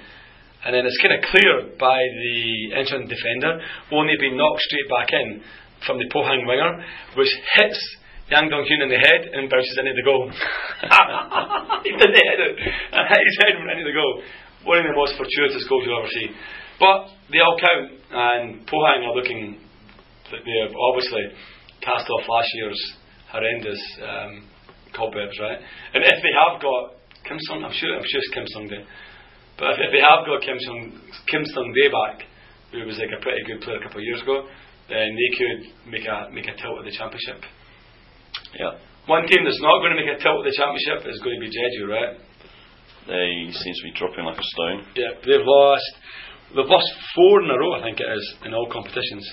[0.65, 3.59] and then it's kind of cleared by the entrant defender,
[3.91, 5.43] only being knocked straight back in
[5.87, 6.85] from the Pohang winger,
[7.19, 7.81] which hits
[8.31, 10.31] Yang Dong Hyun in the head and bounces into the goal.
[11.85, 14.23] he didn't hit it, and hit his head into the goal.
[14.65, 16.31] One of the most fortuitous goals you'll ever see.
[16.79, 19.59] But they all count, and Pohang are looking.
[20.31, 21.35] They have obviously
[21.83, 22.81] cast off last year's
[23.29, 24.49] horrendous um,
[24.95, 25.59] cobwebs, right?
[25.93, 26.97] And if they have got
[27.27, 28.87] Kim Sung, I'm sure, I'm sure it's Kim Sung Day.
[29.63, 30.91] But if, they have got Kim Sung
[31.31, 32.27] Kim Sung Day back,
[32.75, 34.51] who was like a pretty good player a couple of years ago,
[34.91, 37.47] then they could make a make a tilt at the championship.
[38.59, 38.83] Yeah.
[39.07, 41.43] One team that's not going to make a tilt at the championship is going to
[41.47, 42.19] be Jeju, right?
[43.07, 44.79] They seem to be dropping like a stone.
[44.99, 45.91] Yeah, they've lost.
[46.59, 49.25] They've lost four in a row, I think it is, in all competitions.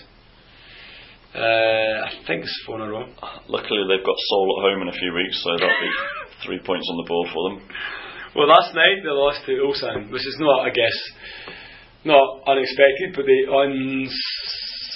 [1.33, 3.05] Uh, I think it's four in a row.
[3.49, 5.93] Luckily, they've got Seoul at home in a few weeks, so that'll be
[6.45, 7.57] three points on the board for them.
[8.35, 10.97] Well, last night they lost to Ulsan, which is not, I guess,
[12.05, 13.13] not unexpected.
[13.15, 14.07] But they on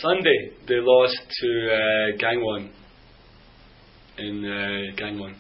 [0.02, 2.70] Sunday they lost to uh, Gangwon
[4.20, 5.34] in uh, Gangwon.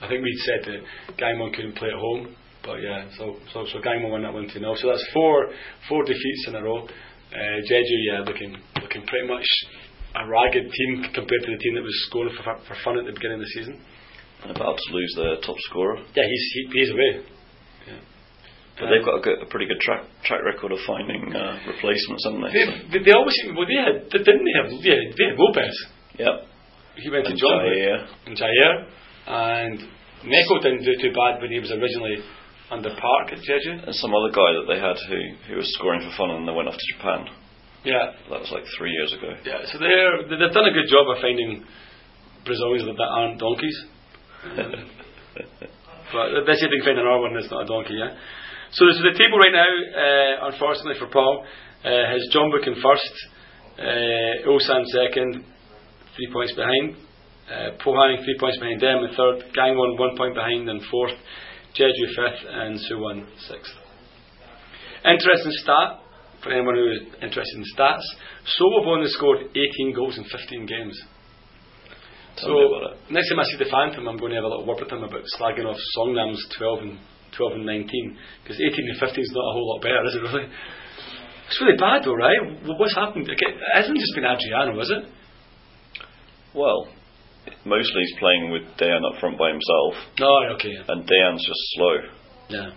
[0.00, 3.80] I think we'd said that Gangwon couldn't play at home, but yeah, so so so
[3.80, 5.50] Gangwon won that one to 0 So that's four
[5.88, 6.86] four defeats in a row.
[6.86, 9.46] Uh, Jeju, yeah, looking looking pretty much
[10.14, 13.12] a ragged team compared to the team that was scoring for, for fun at the
[13.12, 13.80] beginning of the season.
[14.42, 15.96] And about to lose their top scorer.
[16.14, 17.24] Yeah, he's he, he's away.
[18.78, 22.28] But they've got a, good, a pretty good track track record of finding uh, replacements,
[22.28, 22.52] haven't they?
[22.52, 25.36] They, they, they always seem, well, they had, they, didn't they have, had, they had
[25.40, 25.76] Lopez.
[26.20, 26.34] Yep.
[27.00, 27.96] He went to And John Jair.
[28.28, 28.72] and Jair,
[29.32, 29.78] and
[30.28, 32.20] Neko didn't do too bad when he was originally
[32.68, 33.80] under Park at Jeju.
[33.88, 36.52] And some other guy that they had who, who was scoring for fun and they
[36.52, 37.32] went off to Japan.
[37.80, 39.32] Yeah, That was like three years ago.
[39.40, 39.64] yeah.
[39.72, 41.64] So they're, they- they've done a good job of finding
[42.44, 43.78] Brazilians that aren't donkeys.
[46.12, 48.14] But see if can find another one that's not a donkey, yeah?
[48.72, 51.44] So, so the table right now, uh, unfortunately for Paul,
[51.84, 53.14] uh, has Jeonbuk in first,
[53.78, 54.48] uh,
[54.90, 55.44] second,
[56.14, 56.96] three points behind,
[57.50, 61.14] uh, Pohang three points behind them in third, Gangwon one point behind in fourth,
[61.78, 63.74] Jeju fifth, and Suwon sixth.
[65.04, 66.00] Interesting stat
[66.42, 68.02] for anyone who is interested in stats.
[68.46, 71.00] Have only scored 18 goals in 15 games.
[72.42, 72.96] So me about it.
[73.12, 75.02] next time I see the Phantom, I'm going to have a little word with him
[75.04, 76.98] about slagging off Songnam's 12 and
[77.36, 80.22] 12 and 19 because 18 and 15 is not a whole lot better, is it
[80.24, 80.46] really?
[81.48, 82.40] It's really bad though, right?
[82.66, 83.24] What's happened?
[83.30, 85.04] Okay, It hasn't just been Adriano, is it?
[86.54, 86.88] Well,
[87.64, 90.88] mostly he's playing with Dan up front by himself, oh, No, okay, yeah.
[90.88, 91.94] and Dan's just slow.
[92.48, 92.70] yeah.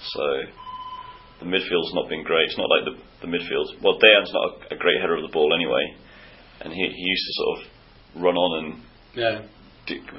[0.00, 0.24] So
[1.40, 2.48] the midfield's not been great.
[2.48, 3.68] It's not like the, the midfield.
[3.82, 5.84] Well, Dan's not a, a great header of the ball anyway,
[6.60, 8.82] and he, he used to sort of run on and
[9.14, 9.42] Yeah,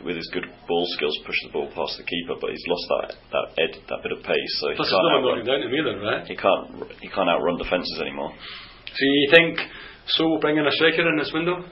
[0.04, 3.08] with his good ball skills push the ball past the keeper, but he's lost that
[3.32, 4.54] that ed, that bit of pace.
[4.60, 6.24] So he plus there's can't outrun, knocking down to him either, right?
[6.28, 6.66] he can't
[7.00, 8.34] he can't outrun defences anymore.
[8.34, 9.60] So you think
[10.08, 11.64] so will bring in a striker in this window?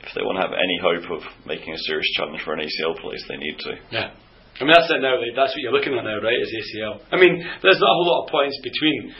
[0.00, 2.96] If they want to have any hope of making a serious challenge for an ACL
[2.98, 3.72] place, they need to.
[3.92, 4.16] Yeah.
[4.58, 5.20] I mean, that's it now.
[5.20, 6.40] That's what you're looking at now, right?
[6.40, 7.04] Is ACL.
[7.12, 9.12] I mean, there's not a whole lot of points between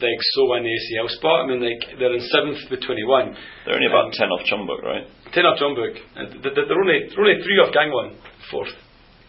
[0.00, 1.44] like so and the ACL spot.
[1.44, 4.82] I mean, like they're in seventh with 21, They're only about Um, ten off Jeonbuk,
[4.82, 5.06] right?
[5.32, 8.16] ten off Jeonbuk, and th- th- they're only they're only three off Gangwon,
[8.50, 8.74] fourth.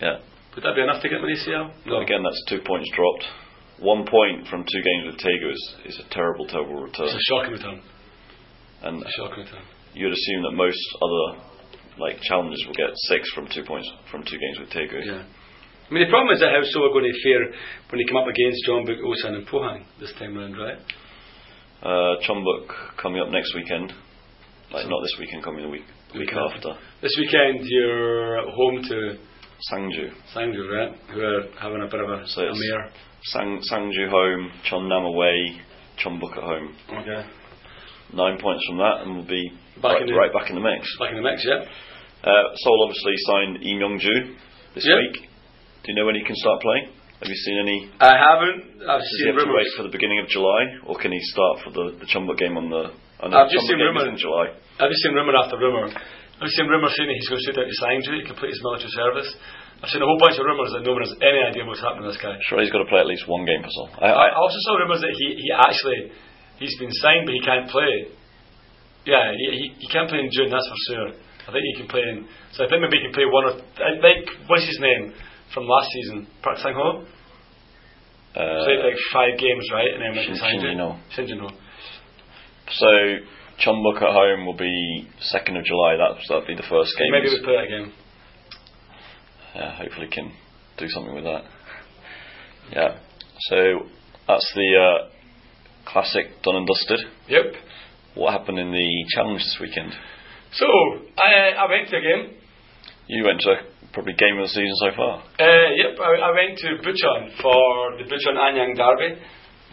[0.01, 0.19] Yeah.
[0.55, 1.71] Would that be enough to get them an ACL?
[1.85, 1.99] No.
[2.01, 3.25] again, that's two points dropped.
[3.79, 7.07] One point from two games with Daegu is, is a terrible, terrible return.
[7.07, 7.81] It's a shocking return.
[8.83, 9.61] And A shocking return.
[9.93, 11.43] you'd assume that most other
[11.99, 14.99] like challengers will get six from two points from two games with Daegu.
[15.05, 15.23] Yeah.
[15.89, 17.45] I mean, the problem is that how so are going to fare
[17.93, 20.79] when they come up against Jeonbuk, Ulsan, and Pohang this time round, right?
[21.83, 23.93] Uh, Jeonbuk coming up next weekend.
[24.73, 26.39] Like So- not this weekend, coming the week week Weekend.
[26.39, 26.73] after.
[27.01, 29.17] This weekend you're at home to
[29.71, 30.09] Sangju.
[30.33, 30.97] Sangju, right?
[31.13, 32.89] Who are having a bit of a, So a mare.
[33.25, 35.61] Sang Sangju home, Chonnam away,
[36.01, 36.75] Jeonbuk at home.
[36.89, 37.25] Okay.
[38.13, 40.61] Nine points from that, and we'll be Back right, in the- right back in the
[40.61, 40.87] mix.
[40.97, 41.63] Back in the mix, yeah.
[42.23, 44.35] Uh, Seoul obviously signed Lee Myung Ju
[44.73, 44.95] this Yeah.
[44.95, 45.29] week.
[45.85, 46.97] Do you know when he can start playing?
[47.21, 47.77] Have you seen any?
[48.01, 48.81] I haven't.
[48.89, 51.21] I've Does he seen have to wait for the beginning of July, or can he
[51.29, 52.89] start for the the Jeonbuk game on the?
[53.21, 54.45] I know I've the just Jeonbuk seen game is rumour- in July.
[54.81, 55.93] I've just seen rumour after rumour.
[56.41, 58.91] I've seen rumour saying that he's going straight out to Sangju, he complete his military
[58.91, 59.29] service,
[59.85, 62.07] I've seen a whole bunch of rumours that no one has any idea what's happening
[62.07, 62.33] to this guy.
[62.47, 63.91] Sure, he's got to play at least one game for Seoul.
[63.99, 66.15] I, I, I, also saw rumours that he, he actually
[66.57, 68.09] he's been signed but he can't play.
[69.05, 70.47] Yeah, he, he, he can't play in June.
[70.49, 71.09] That's for sure.
[71.45, 72.25] I think he can play in.
[72.55, 75.13] So I think maybe he can play one or I like what's his name
[75.55, 77.01] from last season, Park Sang Ho.
[78.35, 80.75] uh, Played like five games, right, and then went Shin- signed it.
[80.75, 80.99] Shinji-no.
[81.15, 81.49] Shinji-no.
[82.69, 82.91] so
[83.63, 85.95] Chonbuk at home will be second of July.
[85.95, 87.07] That's that'll be the first game.
[87.11, 87.93] Maybe we play that game.
[89.55, 90.33] Yeah, hopefully can
[90.77, 91.43] do something with that.
[92.73, 92.97] Yeah.
[93.49, 93.87] So
[94.27, 95.09] that's the uh,
[95.89, 96.99] classic done and dusted.
[97.29, 97.45] Yep.
[98.15, 99.93] What happened in the challenge this weekend?
[100.51, 100.65] So
[101.17, 102.35] I I went to a game.
[103.07, 103.55] You went to
[103.95, 105.13] probably game of the season so far.
[105.39, 109.17] Uh, yep, I, I went to Bucheon for the Bucheon Anyang Derby.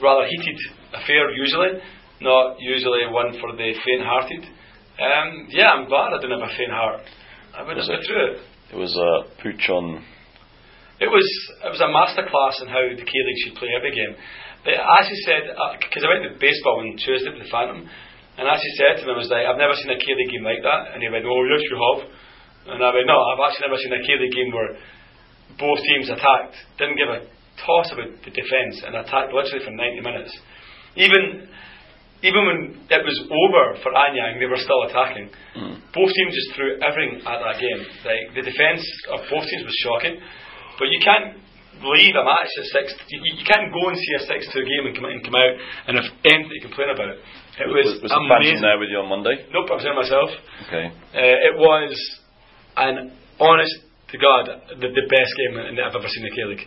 [0.01, 0.57] Rather heated
[0.95, 1.83] affair usually,
[2.23, 4.43] not usually one for the faint-hearted.
[4.97, 7.03] Um, yeah, I'm glad I didn't have a faint heart.
[7.53, 8.07] I would have Was been it?
[8.09, 8.37] through it.
[8.73, 10.01] It was uh, Puchon.
[11.03, 11.27] It was
[11.67, 14.15] it was a masterclass in how the K League should play every game.
[14.65, 15.51] But as he said,
[15.83, 19.05] because I went to baseball on Tuesday with the Phantom, and as he said to
[19.05, 20.95] me, I was like, I've never seen a K League game like that.
[20.95, 22.01] And he went, Oh, yes, you have.
[22.67, 24.79] And I went, No, I've actually never seen a K League game where
[25.59, 27.27] both teams attacked, didn't give a
[27.61, 30.33] toss about the defence, and attacked literally for 90 minutes.
[30.97, 31.49] Even
[32.23, 35.27] even when it was over for Anyang, they were still attacking.
[35.59, 35.75] Mm.
[35.91, 37.83] Both teams just threw everything at that game.
[38.07, 40.23] Like the defence of both teams was shocking,
[40.79, 41.43] but you can't
[41.83, 42.95] leave a match at six.
[43.11, 45.55] You, you can't go and see a six-two game and come, and come out
[45.91, 47.19] and have anything to complain about.
[47.59, 48.63] It was, was, was amazing.
[48.63, 49.43] there with you on Monday?
[49.51, 50.31] Nope, I was there myself.
[50.71, 50.95] Okay.
[51.11, 51.91] Uh, it was
[52.77, 53.77] an honest
[54.11, 56.67] to God the, the best game that I've ever seen in the K League.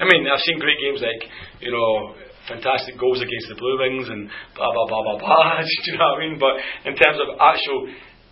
[0.00, 1.22] I mean, I've seen great games like
[1.60, 2.14] you know
[2.48, 5.60] fantastic goals against the Blue Wings and blah blah blah blah blah.
[5.84, 6.36] Do you know what I mean?
[6.38, 6.54] But
[6.88, 7.90] in terms of actual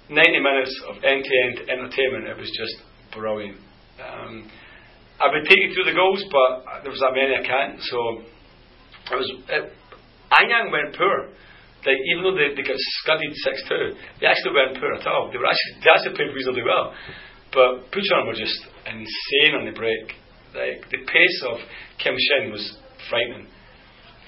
[0.09, 2.81] 90 minutes of end-to-end entertainment, it was just
[3.13, 3.61] brilliant.
[4.01, 4.49] Um,
[5.21, 7.77] I would take you through the goals, but there was that many I can't.
[7.83, 7.99] So
[9.13, 9.29] it was.
[9.49, 9.73] It,
[10.29, 11.33] Anyang went poor.
[11.87, 15.31] Like even though they, they got scudded six two, they actually weren't poor at all.
[15.31, 16.93] They were actually they actually played reasonably well.
[17.55, 20.13] But Puchon were just insane on the break.
[20.55, 21.59] Like the pace of
[22.03, 22.65] Kim Shin was
[23.09, 23.47] frightening.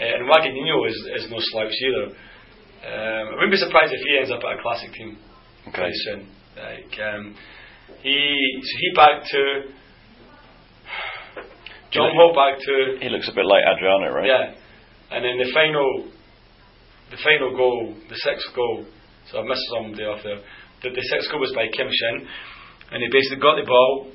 [0.01, 2.07] Uh, and Vaguininho is, is no slouch either.
[2.81, 5.19] Um, I wouldn't be surprised if he ends up at a classic team
[5.69, 5.91] Okay.
[6.09, 6.29] soon.
[6.57, 7.35] Like um,
[8.01, 8.17] he
[8.63, 9.41] so he back to
[11.93, 14.27] John Hall back to He looks a bit like Adriano, right?
[14.27, 14.55] yeah,
[15.11, 16.09] and then the final,
[17.11, 18.87] the final goal, the sixth goal.
[19.31, 20.41] So I missed somebody off there.
[20.83, 22.17] The, the sixth goal was by Kim Shin,
[22.95, 24.11] and he basically got the ball.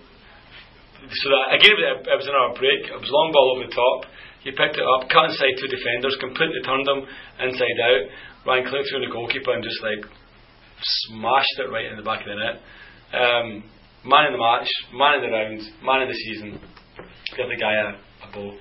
[1.05, 2.89] So that, again, it it was in our break.
[2.89, 4.09] It was long ball over the top.
[4.41, 7.05] He picked it up, cut inside two defenders, completely turned them
[7.41, 8.03] inside out.
[8.45, 10.05] Ran clear through the goalkeeper and just like
[11.09, 12.57] smashed it right in the back of the net.
[13.09, 13.63] Um,
[14.05, 16.61] man in the match, man in the round, man of the season.
[17.35, 18.53] Give the guy a, a ball.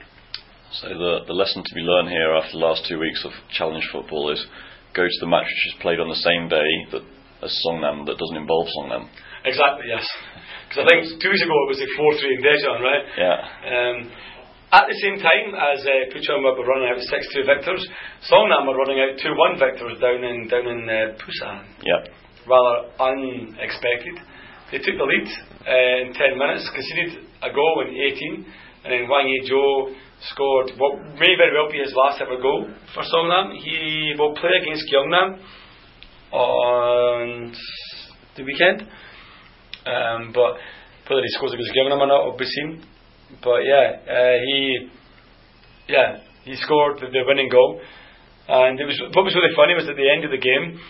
[0.83, 3.87] So the the lesson to be learned here after the last two weeks of challenge
[3.95, 4.43] football is
[4.91, 7.07] go to the match which is played on the same day that
[7.47, 9.07] as Songnam that doesn't involve Songnam.
[9.47, 10.03] Exactly, yes.
[10.67, 13.05] Because I think two weeks ago it was like 4 3 in Daejeon, right?
[13.15, 13.39] Yeah.
[13.71, 13.97] Um,
[14.75, 17.83] at the same time as uh, Puchon were running out 6 2 victors,
[18.27, 21.71] Songnam were running out 2 1 victors down in, down in uh, Busan.
[21.87, 22.03] Yeah.
[22.51, 24.19] Rather unexpected.
[24.75, 25.29] They took the lead
[25.71, 28.43] uh, in 10 minutes, conceded a goal in 18,
[28.83, 29.95] and then Hwang Ui-jo
[30.31, 33.57] scored what may very well be his last ever goal for Songnam.
[33.57, 35.39] He will play against Gyeongnam
[36.33, 37.53] on
[38.37, 38.89] the weekend.
[39.87, 40.57] Um, but
[41.09, 42.83] whether he scores against Gyeongnam or not will be seen.
[43.43, 44.89] But yeah, uh, he
[45.89, 47.81] yeah he scored the, the winning goal,
[48.49, 50.81] and it was what was really funny was at the end of the game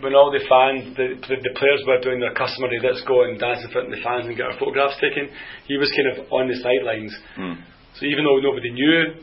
[0.00, 3.60] when all the fans, the, the, players were doing their customary let's go and dance
[3.60, 5.28] in front of the fans and get our photographs taken.
[5.68, 7.12] He was kind of on the sidelines.
[7.36, 7.60] Mm.
[8.00, 9.20] So even though nobody knew,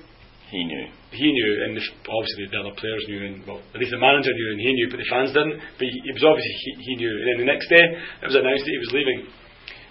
[0.53, 0.85] He knew.
[1.11, 4.31] he knew, and the, obviously the other players knew, and well, at least the manager
[4.31, 5.59] knew, and he knew, but the fans didn't.
[5.75, 7.09] But he, it was obviously he, he knew.
[7.11, 7.83] And then the next day,
[8.21, 9.19] it was announced that he was leaving.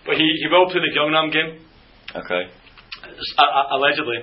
[0.07, 1.51] But he, he will play the Gyeongnam game,
[2.15, 2.43] Okay.
[2.47, 4.23] uh, allegedly.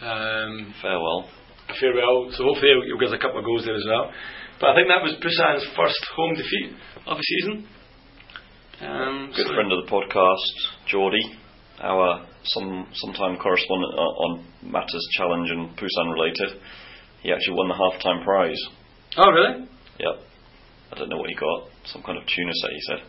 [0.00, 1.28] Um, Farewell.
[1.78, 2.32] farewell.
[2.32, 4.10] So hopefully he'll, he'll us a couple of goals there as well.
[4.58, 6.72] But I think that was Busan's first home defeat
[7.06, 7.68] of the season.
[8.80, 10.56] Um, Good so- friend of the podcast,
[10.88, 11.36] Geordie,
[11.80, 16.60] our some sometime correspondent on matters challenge and Busan related.
[17.22, 18.60] He actually won the half-time prize.
[19.16, 19.68] Oh really?
[19.98, 20.16] Yep.
[20.92, 21.68] I don't know what he got.
[21.84, 23.00] Some kind of tuna set, he said.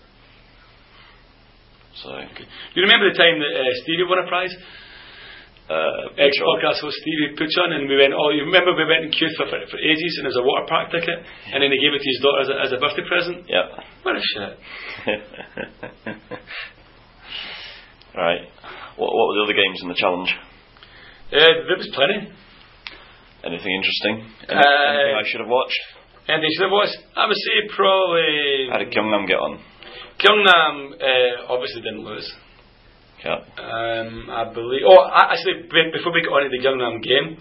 [2.04, 4.56] So, Do You remember the time that uh, Stevie won a prize?
[5.72, 8.14] uh, Ex podcast host Stevie Puchon, and we went.
[8.14, 10.44] Oh, you remember we went in queue for, for, for ages, and it was a
[10.44, 12.80] water park ticket, and then he gave it to his daughter as a, as a
[12.80, 13.48] birthday present.
[13.48, 13.66] Yep.
[14.04, 14.52] What a shit!
[18.16, 18.42] Right.
[18.98, 20.30] What, what were the other games in the challenge?
[21.32, 22.28] Uh, there was plenty.
[23.44, 24.16] Anything interesting?
[24.52, 25.80] Any, Uh, anything I should have watched?
[26.28, 28.68] And they should have watched, I would say probably.
[28.70, 29.60] How did Gyeongnam get on?
[30.20, 32.28] Gyeongnam uh, obviously didn't lose.
[33.26, 33.42] Yeah.
[33.58, 34.82] Um, I believe.
[34.86, 37.38] Oh, actually, before we get on to the Gyeongnam game,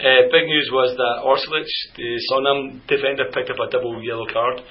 [0.00, 4.62] uh, big news was that Orsulich, the Songnam defender, picked up a double yellow card.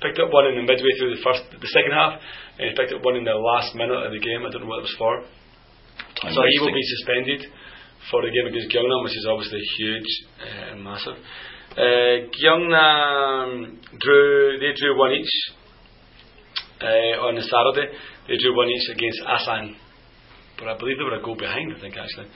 [0.00, 2.16] Picked up one in the midway through the first, the second half,
[2.56, 4.40] and he picked up one in the last minute of the game.
[4.40, 5.20] I don't know what it was for.
[6.24, 7.44] Time so he will be suspended
[8.08, 10.10] for the game against Gyeongnam, which is obviously huge
[10.40, 11.20] uh, and massive.
[11.76, 14.56] Uh, Gyeongnam drew.
[14.56, 15.34] They drew one each
[16.80, 17.92] uh, on the Saturday.
[18.24, 19.76] They drew one each against Asan,
[20.58, 21.76] but I believe they were a goal behind.
[21.76, 22.32] I think actually.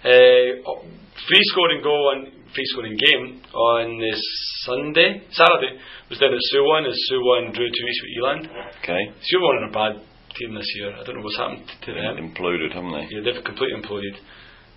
[0.00, 0.84] Uh,
[1.28, 4.20] free scoring goal and free scoring game on this
[4.66, 8.44] Sunday, Saturday was down at Suwon as Suwon drew two each with E-Land.
[8.82, 9.02] Okay.
[9.22, 9.94] Suwon are a bad
[10.36, 10.94] team this year.
[10.94, 12.18] I don't know what's happened to them.
[12.18, 13.06] Imploded, haven't they?
[13.10, 14.16] Yeah, they've completely imploded.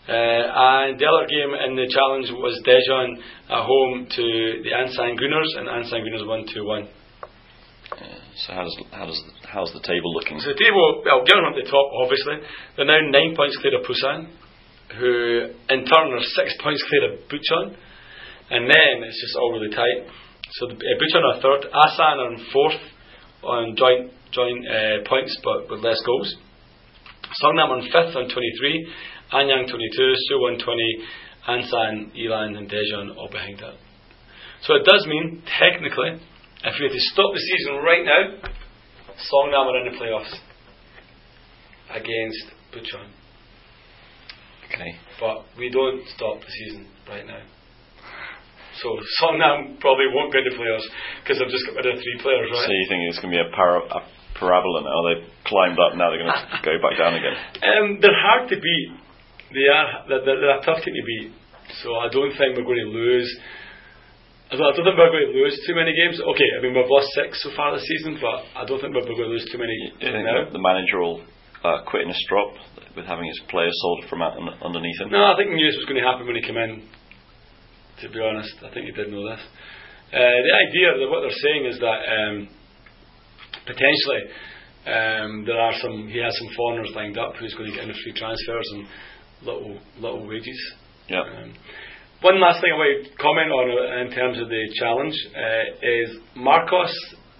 [0.03, 3.15] Uh, and the other game in the challenge was Daejeon
[3.47, 4.25] at home to
[4.59, 6.88] the Ansan Greeners, and Ansan Greeners won 2 1.
[7.95, 8.19] Yeah.
[8.36, 10.39] So how does how does how's the table looking?
[10.39, 12.36] So the table, well, Gyeongnam at the top, obviously.
[12.75, 14.27] They're now 9 points clear of Busan,
[14.99, 17.75] who in turn are 6 points clear of Bucheon,
[18.49, 20.10] and then it's just all really tight.
[20.60, 22.82] So the, uh, are third, Asan are in fourth
[23.43, 26.36] on joint, joint uh, points but with less goals.
[27.41, 28.93] Songnam on fifth on 23,
[29.34, 31.06] Anyang 22, Suwon 20,
[31.49, 33.73] Ansan, E-Land, and Daejeon all behind that.
[34.62, 36.21] So it does mean, technically,
[36.63, 38.49] if we had to stop the season right now,
[39.32, 40.34] Songnam are in the playoffs
[41.89, 43.22] against Bucheon.
[44.73, 44.97] Okay.
[45.19, 47.41] But we don't stop the season right now.
[48.81, 48.89] So
[49.21, 50.88] Songnam probably won't go into playoffs
[51.21, 52.65] because they've just got rid of three players, right?
[52.65, 54.01] So you think it's going to be a, para- a
[54.33, 54.97] parabola now?
[55.05, 57.38] They've climbed up, now they're going to go back down again.
[57.62, 58.89] Um, they're hard to beat.
[59.53, 60.09] They are.
[60.09, 61.29] They're, they're, a tough team to beat.
[61.86, 63.29] So I don't think we're going to lose.
[64.49, 66.17] I don't, I don't think we're going to lose too many games.
[66.17, 69.05] Okay, I mean we've lost six so far this season, but I don't think we're
[69.05, 71.21] going to lose too many you think the manager will
[71.63, 72.54] uh, quit in a strop
[72.95, 75.10] with having his players sold from out un- underneath him?
[75.10, 76.84] No, I think he knew this was going to happen when he came in.
[78.02, 79.39] To be honest, I think he did know this.
[80.13, 82.49] Uh, the idea that what they're saying is that um,
[83.65, 84.21] potentially
[84.86, 86.10] um, there are some.
[86.10, 88.88] He has some foreigners lined up who's going to get into free transfers and
[89.43, 90.60] little little wages.
[91.08, 91.21] Yeah.
[91.21, 91.54] Um,
[92.21, 95.65] one last thing I want to comment on uh, in terms of the challenge uh,
[95.82, 96.93] is Marcos,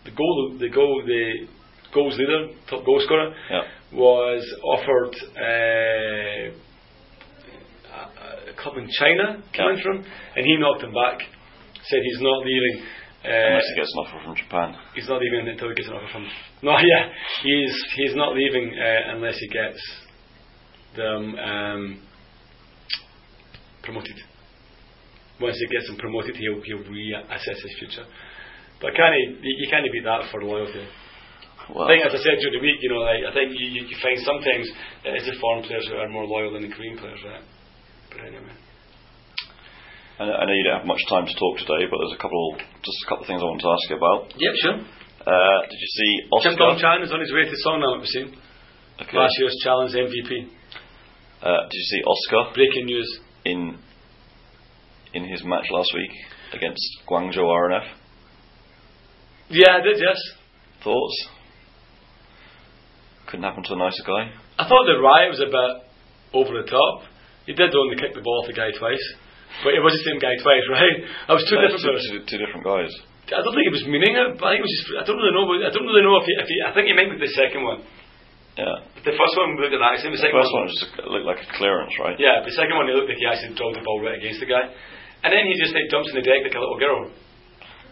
[0.04, 1.48] the goal, the goal, the
[1.94, 3.64] goals leader, top goal scorer, Yeah.
[3.94, 6.52] was offered uh,
[7.94, 9.84] a, a club in China coming Yeah.
[9.84, 9.98] from,
[10.36, 11.20] and he knocked him back.
[11.86, 12.86] Said he's not leaving.
[13.26, 14.76] Uh, Unless he gets an offer from Japan.
[14.96, 16.28] he's not leaving until he gets an offer from.
[16.62, 17.10] No, yeah,
[17.44, 19.80] he's he's not leaving uh, unless he gets
[20.96, 22.00] them um,
[23.82, 24.16] promoted.
[25.42, 28.06] Once he gets them promoted, he'll he'll reassess his future.
[28.82, 29.40] But can he?
[29.42, 30.86] You can't beat that for loyalty.
[31.72, 33.68] Well, I think, as I said during the week, you know, like, I think you,
[33.72, 34.68] you, you find sometimes
[35.08, 37.44] it is the foreign players who are more loyal than the Korean players, right?
[38.12, 38.52] But anyway.
[40.20, 42.22] I know I know you don't have much time to talk today, but there's a
[42.22, 44.22] couple, just a couple of things I want to ask you about.
[44.36, 44.78] Yep, sure.
[45.24, 46.12] Uh, did you see
[46.44, 46.84] Kim Dong Oscar?
[46.84, 48.28] Chan is on his way to Songnam, we've seen.
[49.00, 49.18] Okay.
[49.18, 50.52] Last year's challenge MVP.
[51.42, 53.20] Uh, did you see Oscar Breaking news.
[53.46, 53.80] in
[55.14, 56.12] in his match last week
[56.54, 57.84] against Guangzhou R&F?
[59.50, 60.18] Yeah, I did, yes.
[60.84, 61.28] Thoughts?
[63.34, 64.30] Couldn't happen to a nicer guy.
[64.62, 65.72] I thought the riot was a bit
[66.38, 67.10] over the top.
[67.50, 69.02] He did only kick the ball off the guy twice.
[69.66, 70.98] But it was the same guy twice, right?
[71.26, 72.94] I was two No, different two, two, two different guys.
[73.34, 75.18] I don't think he was meaning it, but I think it was just, I don't
[75.18, 77.34] really know, I don't really know if he, if he I think he meant the
[77.34, 77.82] second one.
[78.54, 78.86] Yeah.
[79.02, 81.42] The first one looked at the accident, the The second first one just looked like
[81.42, 82.18] a clearance, right?
[82.22, 84.50] Yeah, the second one he looked like he actually drove the ball right against the
[84.54, 84.62] guy.
[85.26, 87.10] And then he just like jumps in the deck like a little girl.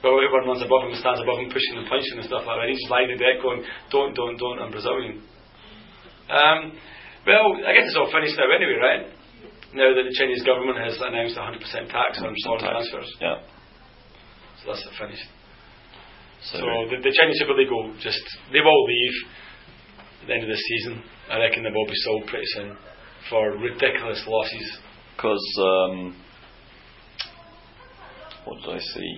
[0.06, 2.70] But everyone runs above him, stands above him, pushing and punching and stuff like that.
[2.70, 5.26] He's just lying in the deck going, don't, don't, don't, I'm Brazilian.
[6.32, 6.72] Um,
[7.28, 9.04] well, I guess it's all finished now anyway, right?
[9.76, 11.60] Now that the Chinese government has announced 100%
[11.92, 12.72] tax on 100% foreign tax.
[12.90, 13.10] transfers.
[13.20, 13.38] Yeah.
[14.64, 15.28] So that's finished.
[16.44, 18.20] So, So the, the Chinese Super League will just,
[18.52, 19.16] they will leave
[20.24, 21.04] at the end of the season.
[21.30, 22.78] I reckon they will be sold pretty soon
[23.30, 24.68] for ridiculous losses.
[25.16, 26.16] because um,
[28.46, 29.14] what did I see?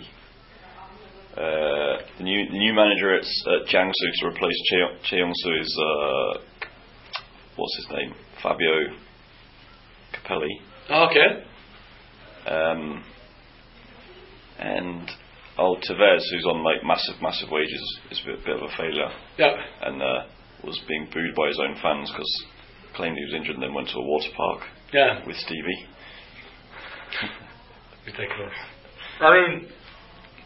[1.34, 6.38] Uh, the new the new manager at, at Jiangsu to replace Che- Cheongsu is uh,
[7.56, 8.14] what's his name?
[8.41, 8.95] Fabio
[10.14, 10.47] Capello.
[10.89, 11.45] Okay.
[12.47, 13.04] Um,
[14.60, 15.10] and
[15.58, 19.10] oh, Tevez, who's on like massive, massive wages, is a bit, bit of a failure.
[19.38, 19.56] Yeah.
[19.82, 20.26] And uh,
[20.64, 22.45] was being booed by his own fans because
[22.95, 24.62] claimed he was injured and then went to a water park
[24.93, 25.26] Yeah.
[25.26, 25.88] with Stevie.
[28.06, 28.54] Ridiculous.
[29.22, 29.68] I mean,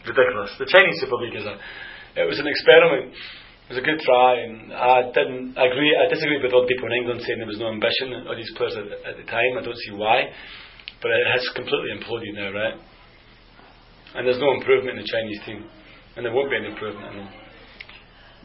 [0.06, 0.50] ridiculous.
[0.58, 1.58] The Chinese Super League is a.
[2.16, 3.14] It was an experiment.
[3.68, 5.92] It was a good try, and I didn't agree.
[5.92, 8.72] I disagree with the people in England saying there was no ambition of these players
[8.80, 9.60] at, at the time.
[9.60, 10.24] I don't see why,
[11.04, 12.76] but it has completely imploded now, right?
[14.16, 15.68] And there's no improvement in the Chinese team,
[16.16, 17.28] and there won't be any improvement in them.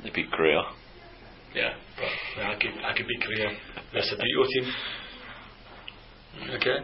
[0.03, 0.59] They beat Korea.
[1.55, 3.47] Yeah, but yeah, I could I could beat Korea.
[3.95, 4.67] That's a beautiful team.
[6.59, 6.77] Okay,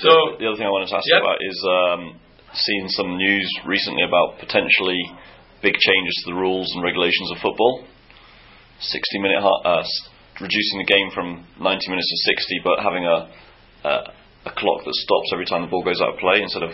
[0.00, 0.08] so
[0.40, 1.12] The other thing I wanted to ask Yep.
[1.12, 2.02] you about is um,
[2.54, 5.02] seeing some news recently about potentially
[5.62, 7.84] big changes to the rules and regulations of football.
[8.80, 9.84] 60 minute, uh,
[10.40, 13.28] reducing the game from 90 minutes to 60, but having a,
[13.84, 13.92] a
[14.46, 16.70] a clock that stops every time the ball goes out of play instead of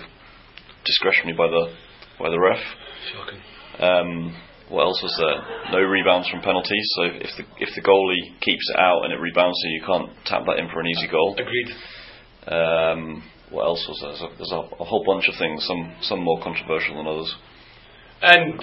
[0.85, 1.75] discretionary by the
[2.19, 2.63] by the ref.
[3.13, 3.41] shocking.
[3.83, 4.37] Um,
[4.71, 5.79] what else was there?
[5.79, 6.87] No rebounds from penalties.
[6.97, 10.11] So if the if the goalie keeps it out and it rebounds, so you can't
[10.27, 11.37] tap that in for an easy goal.
[11.39, 11.71] Agreed.
[12.47, 14.11] Um, what else was there?
[14.11, 15.67] There's, a, there's a, a whole bunch of things.
[15.67, 17.35] Some some more controversial than others.
[18.23, 18.61] And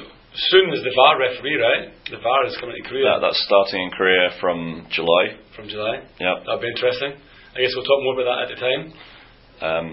[0.52, 1.84] soon is the VAR referee, right?
[2.10, 5.38] The VAR is coming to Korea That, that's starting in Korea from July.
[5.56, 6.02] from July.
[6.20, 6.42] Yeah.
[6.46, 7.14] That'll be interesting.
[7.54, 8.82] I guess we'll talk more about that at the time.
[9.62, 9.88] Um,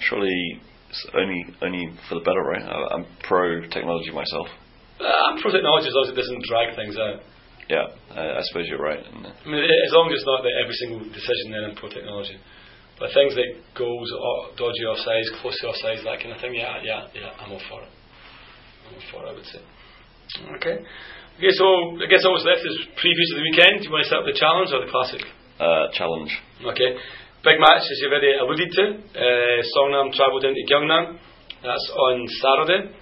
[0.00, 2.62] surely it's only only for the better, right?
[2.66, 4.48] I, I'm pro technology myself.
[4.98, 7.22] Uh, I'm pro technology as long as it doesn't drag things out.
[7.70, 8.98] Yeah, I, I suppose you're right.
[8.98, 11.88] Uh, I mean, as long as it's not that every single decision then in pro
[11.88, 12.36] technology.
[12.98, 16.80] But things like goals, o- dodgy offsides, close to offsides, that kind of thing, yeah,
[16.82, 17.90] yeah, yeah, I'm all for it.
[18.86, 19.62] I'm all for it, I would say.
[20.62, 20.76] Okay.
[21.36, 21.66] Okay, so
[22.00, 23.82] I guess all that's left is previews of the weekend.
[23.82, 25.20] Do you want to start with the challenge or the classic?
[25.60, 26.30] uh, challenge.
[26.64, 26.96] Okay.
[27.44, 28.84] Big match, as you've already alluded to.
[29.14, 31.18] Uh, Songnam travel down to Gyeongnam.
[31.62, 32.92] That's on Saturday.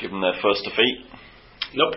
[0.00, 1.04] Give them their first defeat.
[1.74, 1.94] Nope.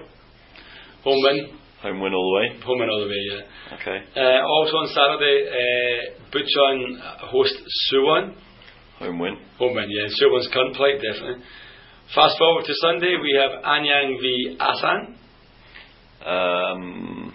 [1.04, 1.60] Home win.
[1.84, 2.64] Home win all the way.
[2.64, 3.76] Home win all the way, yeah.
[3.76, 3.98] Okay.
[4.16, 7.56] Uh, also on Saturday, uh, Bucheon host
[7.92, 8.36] Suwon.
[9.00, 9.38] Home win.
[9.60, 10.08] Home win, yeah.
[10.20, 11.44] Suwon's current plight, definitely.
[12.12, 15.16] Fast forward to Sunday, we have Anyang v Asan.
[16.26, 17.34] Um,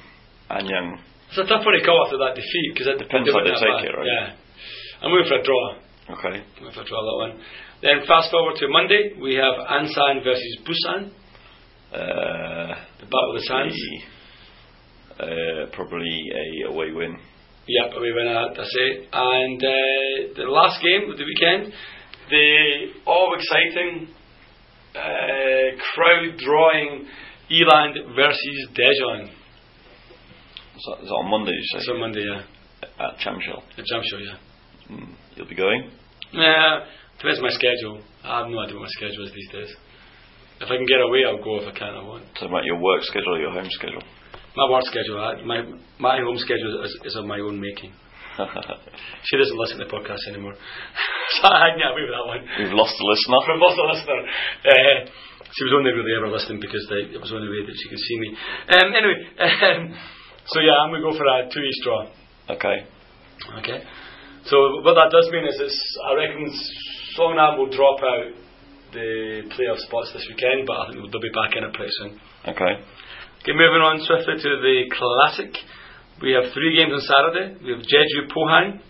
[0.50, 0.98] Anyang.
[1.30, 3.90] It's a tough one to call after that defeat because it Depends how they take
[3.90, 4.06] it, right?
[4.06, 4.34] Yeah.
[5.02, 5.64] I'm going for a draw.
[6.14, 6.40] Okay.
[6.40, 7.40] I'm going for a draw that one.
[7.82, 11.10] Then fast forward to Monday, we have Ansan versus Busan.
[11.92, 13.76] Uh, The battle of the sands.
[15.18, 17.16] uh, probably a away win.
[17.66, 19.08] Yep, we win that, I say.
[19.12, 21.72] And uh, the last game of the weekend,
[22.30, 24.08] the all exciting,
[24.98, 27.06] uh, crowd drawing
[27.50, 28.68] E-Land versus
[30.86, 31.52] that, is that on Monday?
[31.52, 32.42] You say It's on Monday, yeah.
[33.02, 33.62] at Jamsil.
[33.82, 34.38] Jump show, yeah.
[34.90, 35.90] Mm, you'll be going.
[36.32, 36.86] Yeah,
[37.18, 38.02] depends on my schedule.
[38.22, 39.74] I have no idea what my schedule is these days.
[40.60, 41.58] If I can get away, I'll go.
[41.62, 42.24] If I can't, I won't.
[42.34, 44.02] Talking about your work schedule or your home schedule.
[44.56, 45.62] My work schedule, I, my
[45.98, 47.92] my home schedule is, is of my own making.
[49.26, 50.54] She doesn't listen to the podcast anymore.
[51.36, 52.42] so I can get away with that one.
[52.58, 53.38] We've lost a listener.
[53.44, 54.20] From lost a listener.
[54.62, 54.98] Uh,
[55.52, 57.88] she was only really ever listening because they, it was the only way that she
[57.90, 58.28] could see me.
[58.72, 59.80] Um, anyway, um,
[60.46, 62.08] so yeah, I'm going to go for a two each draw.
[62.52, 62.86] Okay.
[63.58, 63.80] Okay.
[64.46, 66.46] So what that does mean is it's, I reckon
[67.18, 68.32] Songnam will drop out
[68.92, 72.20] the playoff spots this weekend, but I think they'll be back in it pretty soon.
[72.48, 72.72] Okay.
[73.44, 75.52] Okay, moving on swiftly to the classic.
[76.22, 77.54] We have three games on Saturday.
[77.62, 78.80] We have Jeju Pohang.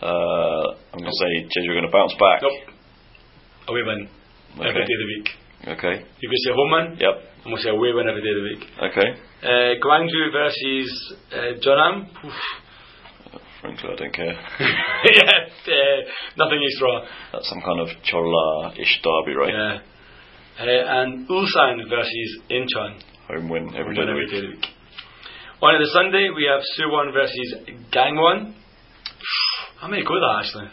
[0.00, 2.40] Uh, I'm going to say Jeju are going to bounce back.
[2.42, 2.74] Nope.
[3.68, 4.08] Away win
[4.56, 4.78] every Okay.
[4.88, 5.28] day of the week.
[5.68, 5.94] Okay.
[6.20, 6.86] You can say home win.
[6.98, 7.14] Yep.
[7.44, 8.62] I'm going to say away win every day of the week.
[8.88, 9.08] Okay.
[9.44, 12.08] Uh, Gwangju versus uh, Jeonnam.
[12.24, 12.32] Oof.
[13.60, 14.32] Frankly, I don't care.
[14.64, 15.36] yeah,
[15.68, 16.00] uh,
[16.38, 17.04] nothing is draw.
[17.32, 19.52] That's some kind of Jeolla-ish derby, right?
[19.52, 20.64] Yeah.
[20.64, 23.00] Uh, and Ulsan versus Incheon.
[23.28, 24.30] Home win every day of the week.
[24.30, 24.66] day of the week.
[25.62, 27.54] On the Sunday, we have Suwon versus
[27.92, 28.54] Gangwon.
[29.82, 30.68] I may go with that actually.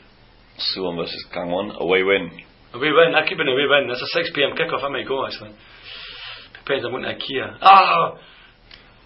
[0.71, 1.75] Suwon versus Gangwon.
[1.79, 2.31] Away win.
[2.73, 3.11] Away win.
[3.11, 3.87] That could be an away win.
[3.89, 4.83] That's a 6 pm kickoff.
[4.83, 5.51] I might go actually.
[6.63, 7.57] Depends on what IKEA.
[7.61, 8.17] Ah,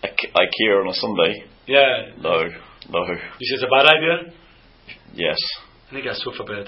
[0.04, 1.44] I- IKEA on a Sunday.
[1.68, 2.14] yeah.
[2.22, 2.42] No.
[2.90, 3.06] No.
[3.08, 4.34] You say it's a bad idea?
[5.14, 5.38] Yes.
[5.90, 6.68] I think a sofa bed.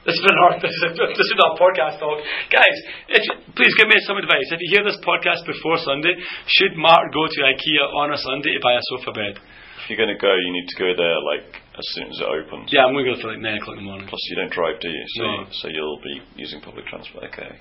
[0.00, 2.16] This has been our this is, this is our podcast talk,
[2.48, 2.76] guys.
[3.12, 3.20] If,
[3.52, 4.48] please give me some advice.
[4.48, 6.16] If you hear this podcast before Sunday,
[6.48, 9.34] should Mark go to IKEA on a Sunday to buy a sofa bed?
[9.84, 12.28] If you're going to go, you need to go there like as soon as it
[12.28, 12.72] opens.
[12.72, 14.08] Yeah, I'm going to go for like nine o'clock in the morning.
[14.08, 15.04] Plus, you don't drive, do you?
[15.20, 15.44] So, No.
[15.52, 17.28] so you'll be using public transport.
[17.36, 17.60] Okay.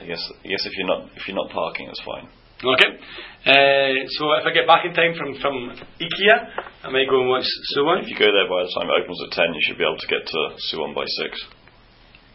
[0.00, 0.22] I guess.
[0.44, 2.32] I guess if you're not if you're not parking, it's fine.
[2.60, 2.90] Okay.
[3.40, 6.36] Uh, so if I get back in time from from IKEA,
[6.84, 8.02] I might go and watch Suwon.
[8.04, 9.96] If you go there by the time it opens at ten, you should be able
[9.96, 11.40] to get to Suwon by six.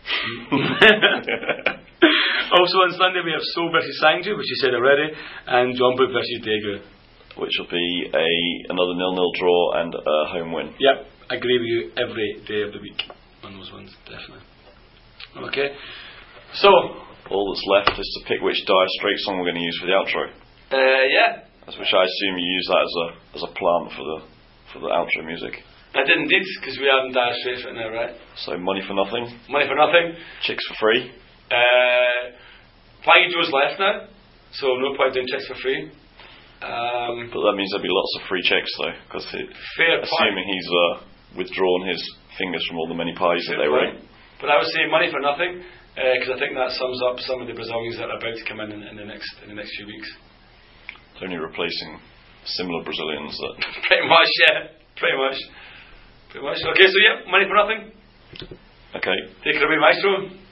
[2.57, 5.13] also on Sunday we have Seoul versus Sangju, which you said already,
[5.45, 6.81] and Jeonbuk versus Daegu.
[7.37, 10.73] Which will be a another nil-nil draw and a home win.
[10.79, 13.03] Yep, I agree with you every day of the week
[13.43, 14.41] on those ones, definitely.
[15.49, 15.75] Okay,
[16.55, 16.69] so
[17.31, 19.87] All that's left is to pick which Dire Straits song we're going to use for
[19.89, 20.23] the outro.
[20.29, 23.07] uh, yeah, which I assume you use that as a
[23.37, 24.17] as a plant for the
[24.73, 25.63] for the outro music.
[25.95, 28.13] I did indeed because we haven't Dire Straits right now, right?
[28.45, 30.13] So money for nothing, Money for nothing.
[30.43, 31.09] chicks for free.
[31.49, 32.35] Uh,
[33.03, 34.09] Flying Joe's left now,
[34.53, 35.89] so no point doing checks for free.
[36.65, 39.25] Um, But that means there'll be lots of free chicks though, because
[39.77, 40.09] fair point.
[40.09, 40.93] assuming he's uh,
[41.37, 42.01] withdrawn his
[42.37, 44.01] fingers from all the many pies that they were in.
[44.41, 45.63] But I would say money for nothing
[45.95, 48.43] Uh, because I think that sums up some of the Brazilians that are about to
[48.43, 50.09] come in in, in the next in the next few weeks.
[51.15, 51.99] It's only replacing
[52.43, 53.55] similar Brazilians that
[53.87, 55.39] pretty much, yeah, pretty much,
[56.29, 56.59] pretty much.
[56.59, 57.95] Okay, so yeah, money for nothing.
[58.91, 59.17] okay.
[59.47, 60.44] Take it away, Maestro.